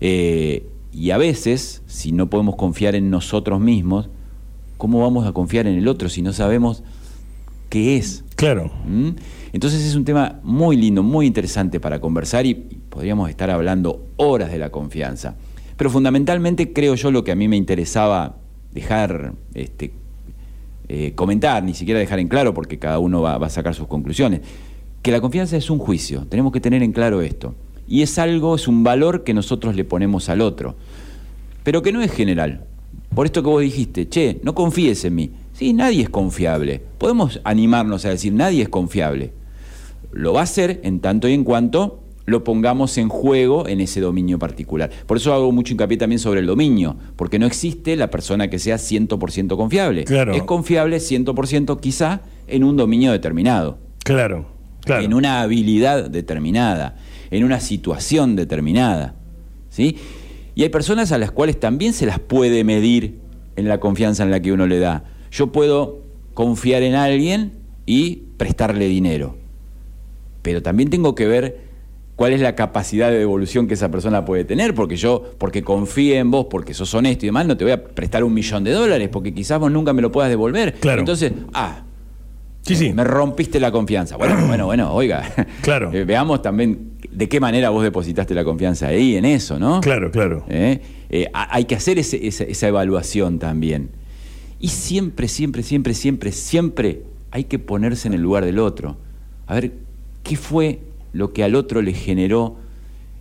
Eh, 0.00 0.66
y 0.92 1.10
a 1.12 1.18
veces, 1.18 1.82
si 1.86 2.10
no 2.10 2.28
podemos 2.28 2.56
confiar 2.56 2.96
en 2.96 3.10
nosotros 3.10 3.60
mismos, 3.60 4.10
¿cómo 4.76 5.00
vamos 5.02 5.24
a 5.24 5.32
confiar 5.32 5.68
en 5.68 5.76
el 5.78 5.86
otro 5.86 6.08
si 6.08 6.20
no 6.20 6.32
sabemos 6.32 6.82
qué 7.68 7.96
es? 7.96 8.24
Claro. 8.34 8.72
¿Mm? 8.88 9.10
Entonces 9.52 9.84
es 9.84 9.94
un 9.94 10.04
tema 10.04 10.40
muy 10.42 10.76
lindo, 10.76 11.02
muy 11.02 11.26
interesante 11.26 11.78
para 11.78 12.00
conversar 12.00 12.46
y 12.46 12.54
podríamos 12.54 13.28
estar 13.28 13.50
hablando 13.50 14.06
horas 14.16 14.50
de 14.50 14.58
la 14.58 14.70
confianza. 14.70 15.36
Pero 15.76 15.90
fundamentalmente 15.90 16.72
creo 16.72 16.94
yo 16.94 17.10
lo 17.10 17.22
que 17.22 17.32
a 17.32 17.34
mí 17.34 17.48
me 17.48 17.56
interesaba 17.56 18.36
dejar, 18.72 19.34
este, 19.52 19.92
eh, 20.88 21.12
comentar, 21.14 21.62
ni 21.62 21.74
siquiera 21.74 22.00
dejar 22.00 22.18
en 22.18 22.28
claro 22.28 22.54
porque 22.54 22.78
cada 22.78 22.98
uno 22.98 23.20
va, 23.20 23.36
va 23.36 23.48
a 23.48 23.50
sacar 23.50 23.74
sus 23.74 23.88
conclusiones, 23.88 24.40
que 25.02 25.10
la 25.10 25.20
confianza 25.20 25.56
es 25.56 25.68
un 25.68 25.78
juicio, 25.78 26.26
tenemos 26.28 26.52
que 26.52 26.60
tener 26.60 26.82
en 26.82 26.92
claro 26.92 27.20
esto. 27.20 27.54
Y 27.86 28.02
es 28.02 28.18
algo, 28.18 28.54
es 28.54 28.68
un 28.68 28.84
valor 28.84 29.24
que 29.24 29.34
nosotros 29.34 29.74
le 29.74 29.84
ponemos 29.84 30.28
al 30.28 30.40
otro, 30.40 30.76
pero 31.62 31.82
que 31.82 31.92
no 31.92 32.00
es 32.00 32.10
general. 32.10 32.64
Por 33.14 33.26
esto 33.26 33.42
que 33.42 33.48
vos 33.48 33.60
dijiste, 33.60 34.08
che, 34.08 34.40
no 34.42 34.54
confíes 34.54 35.04
en 35.04 35.14
mí. 35.14 35.30
Sí, 35.52 35.74
nadie 35.74 36.02
es 36.02 36.08
confiable. 36.08 36.80
Podemos 36.96 37.40
animarnos 37.44 38.06
a 38.06 38.08
decir, 38.08 38.32
nadie 38.32 38.62
es 38.62 38.68
confiable. 38.70 39.32
Lo 40.12 40.32
va 40.32 40.40
a 40.40 40.44
hacer 40.44 40.80
en 40.84 41.00
tanto 41.00 41.28
y 41.28 41.32
en 41.32 41.44
cuanto 41.44 41.98
lo 42.24 42.44
pongamos 42.44 42.98
en 42.98 43.08
juego 43.08 43.66
en 43.66 43.80
ese 43.80 44.00
dominio 44.00 44.38
particular. 44.38 44.90
Por 45.06 45.16
eso 45.16 45.32
hago 45.34 45.50
mucho 45.50 45.72
hincapié 45.72 45.96
también 45.96 46.18
sobre 46.20 46.40
el 46.40 46.46
dominio, 46.46 46.96
porque 47.16 47.38
no 47.38 47.46
existe 47.46 47.96
la 47.96 48.10
persona 48.10 48.48
que 48.48 48.58
sea 48.58 48.76
100% 48.76 49.56
confiable. 49.56 50.04
Claro. 50.04 50.32
Es 50.32 50.42
confiable 50.44 50.98
100% 50.98 51.80
quizá 51.80 52.20
en 52.46 52.64
un 52.64 52.76
dominio 52.76 53.10
determinado, 53.12 53.78
Claro. 54.04 54.46
Claro. 54.84 55.04
en 55.04 55.14
una 55.14 55.42
habilidad 55.42 56.10
determinada, 56.10 56.96
en 57.30 57.44
una 57.44 57.60
situación 57.60 58.36
determinada. 58.36 59.14
¿sí? 59.68 59.96
Y 60.54 60.62
hay 60.64 60.68
personas 60.68 61.12
a 61.12 61.18
las 61.18 61.30
cuales 61.30 61.58
también 61.58 61.92
se 61.92 62.06
las 62.06 62.18
puede 62.18 62.62
medir 62.62 63.18
en 63.56 63.68
la 63.68 63.80
confianza 63.80 64.22
en 64.22 64.30
la 64.30 64.40
que 64.40 64.52
uno 64.52 64.66
le 64.66 64.78
da. 64.78 65.04
Yo 65.30 65.50
puedo 65.52 66.02
confiar 66.34 66.82
en 66.82 66.94
alguien 66.94 67.52
y 67.86 68.22
prestarle 68.36 68.86
dinero, 68.86 69.36
pero 70.42 70.62
también 70.62 70.90
tengo 70.90 71.14
que 71.14 71.26
ver 71.26 71.72
cuál 72.16 72.32
es 72.32 72.40
la 72.40 72.54
capacidad 72.54 73.10
de 73.10 73.18
devolución 73.18 73.66
que 73.66 73.74
esa 73.74 73.90
persona 73.90 74.24
puede 74.24 74.44
tener, 74.44 74.74
porque 74.74 74.96
yo, 74.96 75.24
porque 75.38 75.62
confíe 75.62 76.18
en 76.18 76.30
vos, 76.30 76.46
porque 76.50 76.74
sos 76.74 76.92
honesto 76.94 77.24
y 77.24 77.28
demás, 77.28 77.46
no 77.46 77.56
te 77.56 77.64
voy 77.64 77.72
a 77.72 77.82
prestar 77.84 78.22
un 78.24 78.34
millón 78.34 78.62
de 78.64 78.72
dólares, 78.72 79.08
porque 79.10 79.32
quizás 79.32 79.58
vos 79.58 79.72
nunca 79.72 79.92
me 79.92 80.02
lo 80.02 80.12
puedas 80.12 80.30
devolver. 80.30 80.74
Claro. 80.74 81.00
Entonces, 81.00 81.32
ah, 81.54 81.82
Sí, 82.64 82.76
sí. 82.76 82.92
me 82.92 83.02
rompiste 83.02 83.58
la 83.58 83.72
confianza. 83.72 84.16
Bueno, 84.16 84.36
bueno, 84.46 84.66
bueno, 84.66 84.92
oiga. 84.94 85.28
Claro. 85.62 85.92
Eh, 85.92 86.04
veamos 86.04 86.42
también 86.42 86.92
de 87.10 87.28
qué 87.28 87.40
manera 87.40 87.70
vos 87.70 87.82
depositaste 87.82 88.34
la 88.34 88.44
confianza 88.44 88.86
ahí, 88.88 89.16
en 89.16 89.24
eso, 89.24 89.58
¿no? 89.58 89.80
Claro, 89.80 90.10
claro. 90.12 90.44
¿Eh? 90.48 90.80
Eh, 91.10 91.26
ha- 91.34 91.54
hay 91.56 91.64
que 91.64 91.74
hacer 91.74 91.98
ese- 91.98 92.24
esa, 92.26 92.44
esa 92.44 92.68
evaluación 92.68 93.38
también. 93.40 93.90
Y 94.60 94.68
siempre, 94.68 95.26
siempre, 95.26 95.62
siempre, 95.64 95.92
siempre, 95.94 96.30
siempre 96.30 97.02
hay 97.32 97.44
que 97.44 97.58
ponerse 97.58 98.06
en 98.06 98.14
el 98.14 98.20
lugar 98.22 98.44
del 98.44 98.60
otro. 98.60 98.96
A 99.48 99.54
ver, 99.54 99.72
¿qué 100.22 100.36
fue 100.36 100.80
lo 101.12 101.32
que 101.32 101.44
al 101.44 101.54
otro 101.54 101.82
le 101.82 101.92
generó 101.92 102.56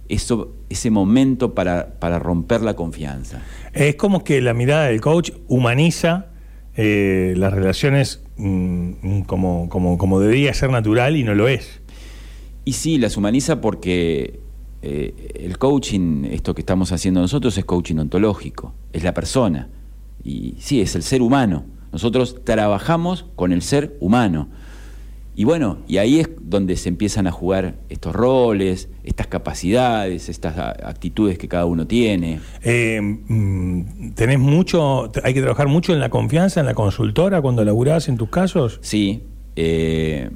eso, 0.09 0.53
ese 0.69 0.89
momento 0.89 1.53
para, 1.53 1.99
para 1.99 2.19
romper 2.19 2.61
la 2.61 2.75
confianza? 2.75 3.41
Es 3.73 3.95
como 3.95 4.23
que 4.23 4.41
la 4.41 4.53
mirada 4.53 4.85
del 4.85 5.01
coach 5.01 5.31
humaniza 5.47 6.27
eh, 6.75 7.33
las 7.35 7.51
relaciones 7.51 8.23
mm, 8.37 8.91
mm, 9.01 9.21
como, 9.23 9.67
como, 9.67 9.97
como 9.97 10.19
debería 10.21 10.53
ser 10.53 10.69
natural 10.69 11.17
y 11.17 11.23
no 11.23 11.35
lo 11.35 11.47
es. 11.47 11.81
Y 12.63 12.73
sí, 12.73 12.97
las 12.97 13.17
humaniza 13.17 13.59
porque 13.59 14.39
eh, 14.81 15.31
el 15.35 15.57
coaching, 15.57 16.25
esto 16.25 16.53
que 16.53 16.61
estamos 16.61 16.91
haciendo 16.91 17.19
nosotros, 17.19 17.57
es 17.57 17.65
coaching 17.65 17.97
ontológico, 17.97 18.73
es 18.93 19.03
la 19.03 19.13
persona. 19.13 19.69
Y 20.23 20.55
sí, 20.59 20.81
es 20.81 20.95
el 20.95 21.03
ser 21.03 21.21
humano. 21.21 21.65
Nosotros 21.91 22.37
trabajamos 22.45 23.25
con 23.35 23.51
el 23.51 23.61
ser 23.61 23.97
humano. 23.99 24.47
Y 25.35 25.45
bueno, 25.45 25.77
y 25.87 25.97
ahí 25.97 26.19
es 26.19 26.29
donde 26.41 26.75
se 26.75 26.89
empiezan 26.89 27.25
a 27.25 27.31
jugar 27.31 27.75
estos 27.89 28.13
roles, 28.13 28.89
estas 29.03 29.27
capacidades, 29.27 30.27
estas 30.27 30.57
actitudes 30.57 31.37
que 31.37 31.47
cada 31.47 31.65
uno 31.65 31.87
tiene. 31.87 32.39
Eh, 32.63 32.99
mm, 33.01 34.11
¿Tenés 34.13 34.39
mucho, 34.39 35.09
hay 35.23 35.33
que 35.33 35.41
trabajar 35.41 35.67
mucho 35.67 35.93
en 35.93 35.99
la 35.99 36.09
confianza, 36.09 36.59
en 36.59 36.65
la 36.65 36.73
consultora 36.73 37.41
cuando 37.41 37.63
laburás 37.63 38.09
en 38.09 38.17
tus 38.17 38.29
casos? 38.29 38.79
Sí, 38.81 39.23
eh, 39.55 40.29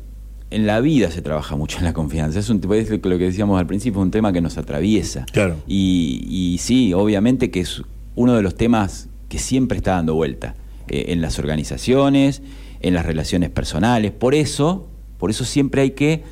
en 0.49 0.65
la 0.65 0.79
vida 0.79 1.11
se 1.11 1.21
trabaja 1.21 1.57
mucho 1.57 1.79
en 1.79 1.83
la 1.83 1.93
confianza. 1.93 2.39
Es 2.39 2.49
un 2.49 2.61
es 2.71 2.89
lo 2.89 2.99
que 3.17 3.25
decíamos 3.25 3.59
al 3.59 3.67
principio, 3.67 3.99
un 3.99 4.11
tema 4.11 4.31
que 4.31 4.39
nos 4.39 4.57
atraviesa. 4.57 5.25
Claro. 5.31 5.57
Y, 5.67 6.25
y 6.29 6.57
sí, 6.59 6.93
obviamente 6.93 7.51
que 7.51 7.59
es 7.59 7.83
uno 8.15 8.33
de 8.33 8.41
los 8.41 8.55
temas 8.55 9.09
que 9.27 9.39
siempre 9.39 9.77
está 9.77 9.91
dando 9.91 10.15
vuelta 10.15 10.55
eh, 10.87 11.05
en 11.09 11.21
las 11.21 11.39
organizaciones, 11.39 12.41
en 12.81 12.93
las 12.93 13.05
relaciones 13.05 13.49
personales. 13.49 14.11
Por 14.11 14.35
eso, 14.35 14.87
por 15.17 15.29
eso 15.29 15.45
siempre 15.45 15.81
hay 15.81 15.91
que 15.91 16.23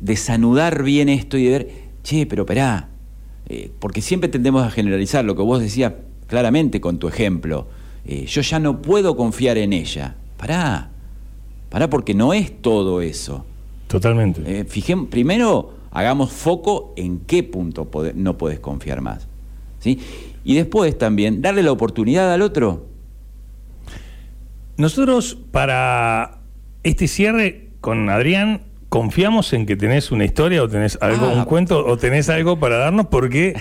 desanudar 0.00 0.82
bien 0.82 1.08
esto 1.08 1.36
y 1.38 1.44
de 1.44 1.50
ver, 1.50 1.70
che, 2.02 2.26
pero 2.26 2.42
esperá, 2.42 2.88
eh, 3.48 3.70
porque 3.78 4.00
siempre 4.00 4.28
tendemos 4.28 4.64
a 4.64 4.70
generalizar 4.70 5.24
lo 5.24 5.36
que 5.36 5.42
vos 5.42 5.60
decías 5.60 5.94
claramente 6.26 6.80
con 6.80 6.98
tu 6.98 7.08
ejemplo. 7.08 7.68
Eh, 8.06 8.24
yo 8.26 8.40
ya 8.40 8.58
no 8.58 8.80
puedo 8.80 9.16
confiar 9.16 9.58
en 9.58 9.72
ella. 9.72 10.16
Pará, 10.36 10.90
pará, 11.68 11.90
porque 11.90 12.14
no 12.14 12.32
es 12.32 12.62
todo 12.62 13.02
eso. 13.02 13.44
Totalmente. 13.88 14.60
Eh, 14.60 14.64
primero 15.10 15.74
hagamos 15.90 16.30
foco 16.30 16.94
en 16.96 17.20
qué 17.20 17.42
punto 17.42 17.90
no 18.14 18.38
podés 18.38 18.60
confiar 18.60 19.00
más. 19.00 19.26
¿sí? 19.80 19.98
Y 20.44 20.54
después 20.54 20.96
también 20.96 21.42
darle 21.42 21.62
la 21.62 21.72
oportunidad 21.72 22.32
al 22.32 22.42
otro. 22.42 22.86
Nosotros 24.80 25.36
para 25.52 26.38
este 26.84 27.06
cierre 27.06 27.68
con 27.82 28.08
Adrián 28.08 28.62
confiamos 28.88 29.52
en 29.52 29.66
que 29.66 29.76
tenés 29.76 30.10
una 30.10 30.24
historia 30.24 30.62
o 30.62 30.68
tenés 30.70 30.96
algo, 31.02 31.26
Ah. 31.26 31.34
un 31.34 31.44
cuento 31.44 31.84
o 31.86 31.98
tenés 31.98 32.30
algo 32.30 32.58
para 32.58 32.78
darnos 32.78 33.08
porque 33.08 33.48
eh, 33.50 33.56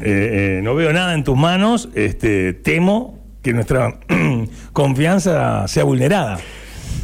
eh, 0.00 0.60
no 0.62 0.74
veo 0.74 0.90
nada 0.94 1.12
en 1.12 1.24
tus 1.24 1.36
manos, 1.36 1.90
este, 1.94 2.54
temo 2.54 3.18
que 3.42 3.52
nuestra 3.52 3.98
confianza 4.72 5.68
sea 5.68 5.84
vulnerada. 5.84 6.38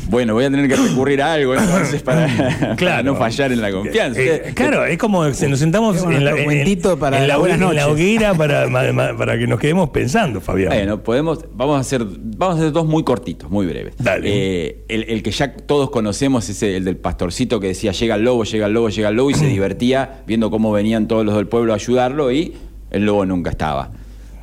Bueno, 0.08 0.34
voy 0.34 0.44
a 0.44 0.50
tener 0.50 0.68
que 0.68 0.76
recurrir 0.76 1.20
a 1.22 1.34
algo 1.34 1.54
entonces 1.54 2.02
para, 2.02 2.74
para 2.80 3.02
no 3.02 3.14
fallar 3.14 3.52
en 3.52 3.60
la 3.60 3.70
confianza. 3.70 4.20
Eh, 4.20 4.52
claro, 4.54 4.84
es 4.86 4.96
como 4.98 5.32
si 5.34 5.46
nos 5.48 5.58
sentamos 5.58 6.02
en 6.02 6.24
la, 6.24 6.30
en- 6.30 6.80
para 6.98 7.20
en 7.22 7.28
la, 7.28 7.36
en 7.36 7.76
la 7.76 7.88
hoguera 7.88 8.34
para 8.34 9.38
que 9.38 9.46
nos 9.46 9.60
quedemos 9.60 9.90
pensando, 9.90 10.40
Fabián. 10.40 10.70
Bueno, 10.70 11.02
podemos, 11.02 11.44
vamos 11.54 11.76
a 11.76 11.80
hacer, 11.80 12.04
vamos 12.04 12.56
a 12.56 12.58
hacer 12.60 12.72
dos 12.72 12.86
muy 12.86 13.04
cortitos, 13.04 13.50
muy 13.50 13.66
breves. 13.66 13.94
Dale. 13.98 14.28
Eh, 14.30 14.84
el, 14.88 15.04
el 15.08 15.22
que 15.22 15.30
ya 15.30 15.54
todos 15.54 15.90
conocemos 15.90 16.48
es 16.48 16.62
el 16.62 16.84
del 16.84 16.96
pastorcito 16.96 17.60
que 17.60 17.68
decía 17.68 17.92
llega 17.92 18.14
el 18.14 18.22
lobo, 18.24 18.44
llega 18.44 18.66
el 18.66 18.72
lobo, 18.72 18.88
llega 18.88 19.08
el 19.10 19.16
lobo 19.16 19.30
y 19.30 19.34
se 19.34 19.46
divertía 19.58 20.22
viendo 20.26 20.50
cómo 20.50 20.72
venían 20.72 21.06
todos 21.08 21.24
los 21.26 21.34
del 21.36 21.46
pueblo 21.48 21.72
a 21.72 21.76
ayudarlo 21.76 22.32
y 22.32 22.54
el 22.90 23.04
lobo 23.04 23.26
nunca 23.26 23.50
estaba. 23.50 23.90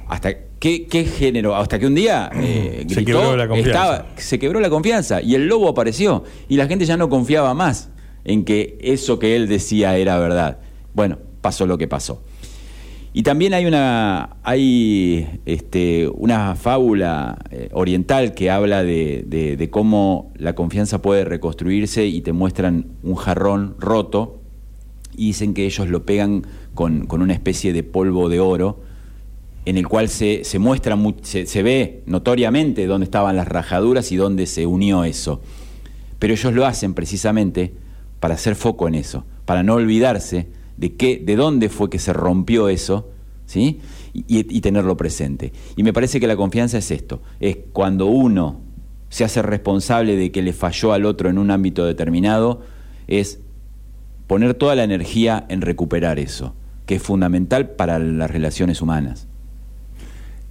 Hasta 0.07 0.29
qué, 0.65 0.87
qué 0.87 1.05
género, 1.05 1.55
hasta 1.55 1.77
que 1.77 1.85
un 1.85 1.93
día 1.93 2.31
eh, 2.35 2.85
Se 2.89 3.05
quebró 3.05 3.35
la 3.37 3.47
confianza. 3.47 3.69
estaba- 3.71 4.05
se 4.17 4.39
quebró 4.39 4.59
la 4.59 4.69
confianza 4.71 5.21
y 5.21 5.35
el 5.35 5.47
lobo 5.47 5.69
apareció 5.69 6.23
y 6.49 6.57
la 6.57 6.65
gente 6.67 6.85
ya 6.85 6.97
no 6.97 7.07
confiaba 7.07 7.53
más 7.53 7.89
en 8.23 8.43
que 8.45 8.77
eso 8.81 9.19
que 9.19 9.35
él 9.35 9.47
decía 9.47 9.95
era 9.97 10.17
verdad. 10.17 10.57
Bueno, 10.95 11.19
pasó 11.41 11.67
lo 11.67 11.77
que 11.77 11.87
pasó. 11.87 12.23
Y 13.13 13.21
también 13.23 13.53
hay 13.53 13.65
una, 13.67 14.37
hay, 14.43 15.27
este, 15.45 16.07
una 16.09 16.55
fábula 16.55 17.37
eh, 17.51 17.69
oriental 17.71 18.33
que 18.33 18.49
habla 18.49 18.81
de, 18.83 19.23
de- 19.27 19.55
de 19.57 19.69
cómo 19.69 20.33
la 20.35 20.53
confianza 20.55 21.01
puede 21.01 21.23
reconstruirse 21.25 22.07
y 22.07 22.21
te 22.21 22.33
muestran 22.33 22.87
un 23.03 23.15
jarrón 23.15 23.75
roto 23.79 24.39
y 25.15 25.27
dicen 25.27 25.53
que 25.53 25.65
ellos 25.65 25.87
lo 25.89 26.05
pegan 26.05 26.41
con, 26.73 27.05
con 27.05 27.21
una 27.21 27.33
especie 27.33 27.71
de 27.71 27.83
polvo 27.83 28.27
de 28.29 28.39
oro 28.39 28.81
en 29.65 29.77
el 29.77 29.87
cual 29.87 30.09
se, 30.09 30.43
se 30.43 30.59
muestra, 30.59 30.95
mu- 30.95 31.15
se, 31.21 31.45
se 31.47 31.63
ve 31.63 32.03
notoriamente 32.05 32.85
dónde 32.87 33.05
estaban 33.05 33.35
las 33.35 33.47
rajaduras 33.47 34.11
y 34.11 34.15
dónde 34.15 34.45
se 34.45 34.65
unió 34.65 35.03
eso. 35.03 35.41
Pero 36.19 36.33
ellos 36.33 36.53
lo 36.53 36.65
hacen 36.65 36.93
precisamente 36.93 37.73
para 38.19 38.35
hacer 38.35 38.55
foco 38.55 38.87
en 38.87 38.95
eso, 38.95 39.25
para 39.45 39.63
no 39.63 39.73
olvidarse 39.75 40.47
de 40.77 40.93
qué, 40.95 41.21
de 41.23 41.35
dónde 41.35 41.69
fue 41.69 41.89
que 41.89 41.99
se 41.99 42.13
rompió 42.13 42.69
eso, 42.69 43.09
¿sí? 43.45 43.79
Y- 44.13 44.23
y 44.57 44.61
tenerlo 44.61 44.95
presente. 44.97 45.51
Y 45.75 45.83
me 45.83 45.93
parece 45.93 46.19
que 46.19 46.27
la 46.27 46.35
confianza 46.37 46.77
es 46.77 46.91
esto, 46.91 47.21
es 47.39 47.57
cuando 47.73 48.05
uno 48.05 48.61
se 49.09 49.23
hace 49.23 49.41
responsable 49.41 50.15
de 50.15 50.31
que 50.31 50.41
le 50.41 50.53
falló 50.53 50.93
al 50.93 51.05
otro 51.05 51.29
en 51.29 51.37
un 51.37 51.51
ámbito 51.51 51.85
determinado, 51.85 52.61
es 53.07 53.39
poner 54.27 54.53
toda 54.55 54.75
la 54.75 54.83
energía 54.83 55.45
en 55.49 55.61
recuperar 55.61 56.17
eso, 56.19 56.53
que 56.85 56.95
es 56.95 57.01
fundamental 57.01 57.69
para 57.71 57.99
las 57.99 58.29
relaciones 58.31 58.81
humanas. 58.81 59.27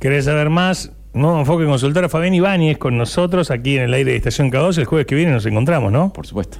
¿Querés 0.05 0.27
saber 0.27 0.51
más? 0.51 0.93
No, 1.15 1.41
enfoque 1.41 1.65
consultora 1.65 2.11
Fabián 2.11 2.35
Ibáñez 2.35 2.77
con 2.77 2.99
nosotros 2.99 3.51
aquí 3.51 3.79
en 3.79 3.85
el 3.85 3.95
aire 3.95 4.11
de 4.11 4.19
Estación 4.19 4.53
K2. 4.53 4.77
El 4.77 4.85
jueves 4.85 5.07
que 5.07 5.15
viene 5.15 5.33
nos 5.33 5.47
encontramos, 5.47 5.91
¿no? 5.91 6.13
Por 6.13 6.27
supuesto. 6.27 6.59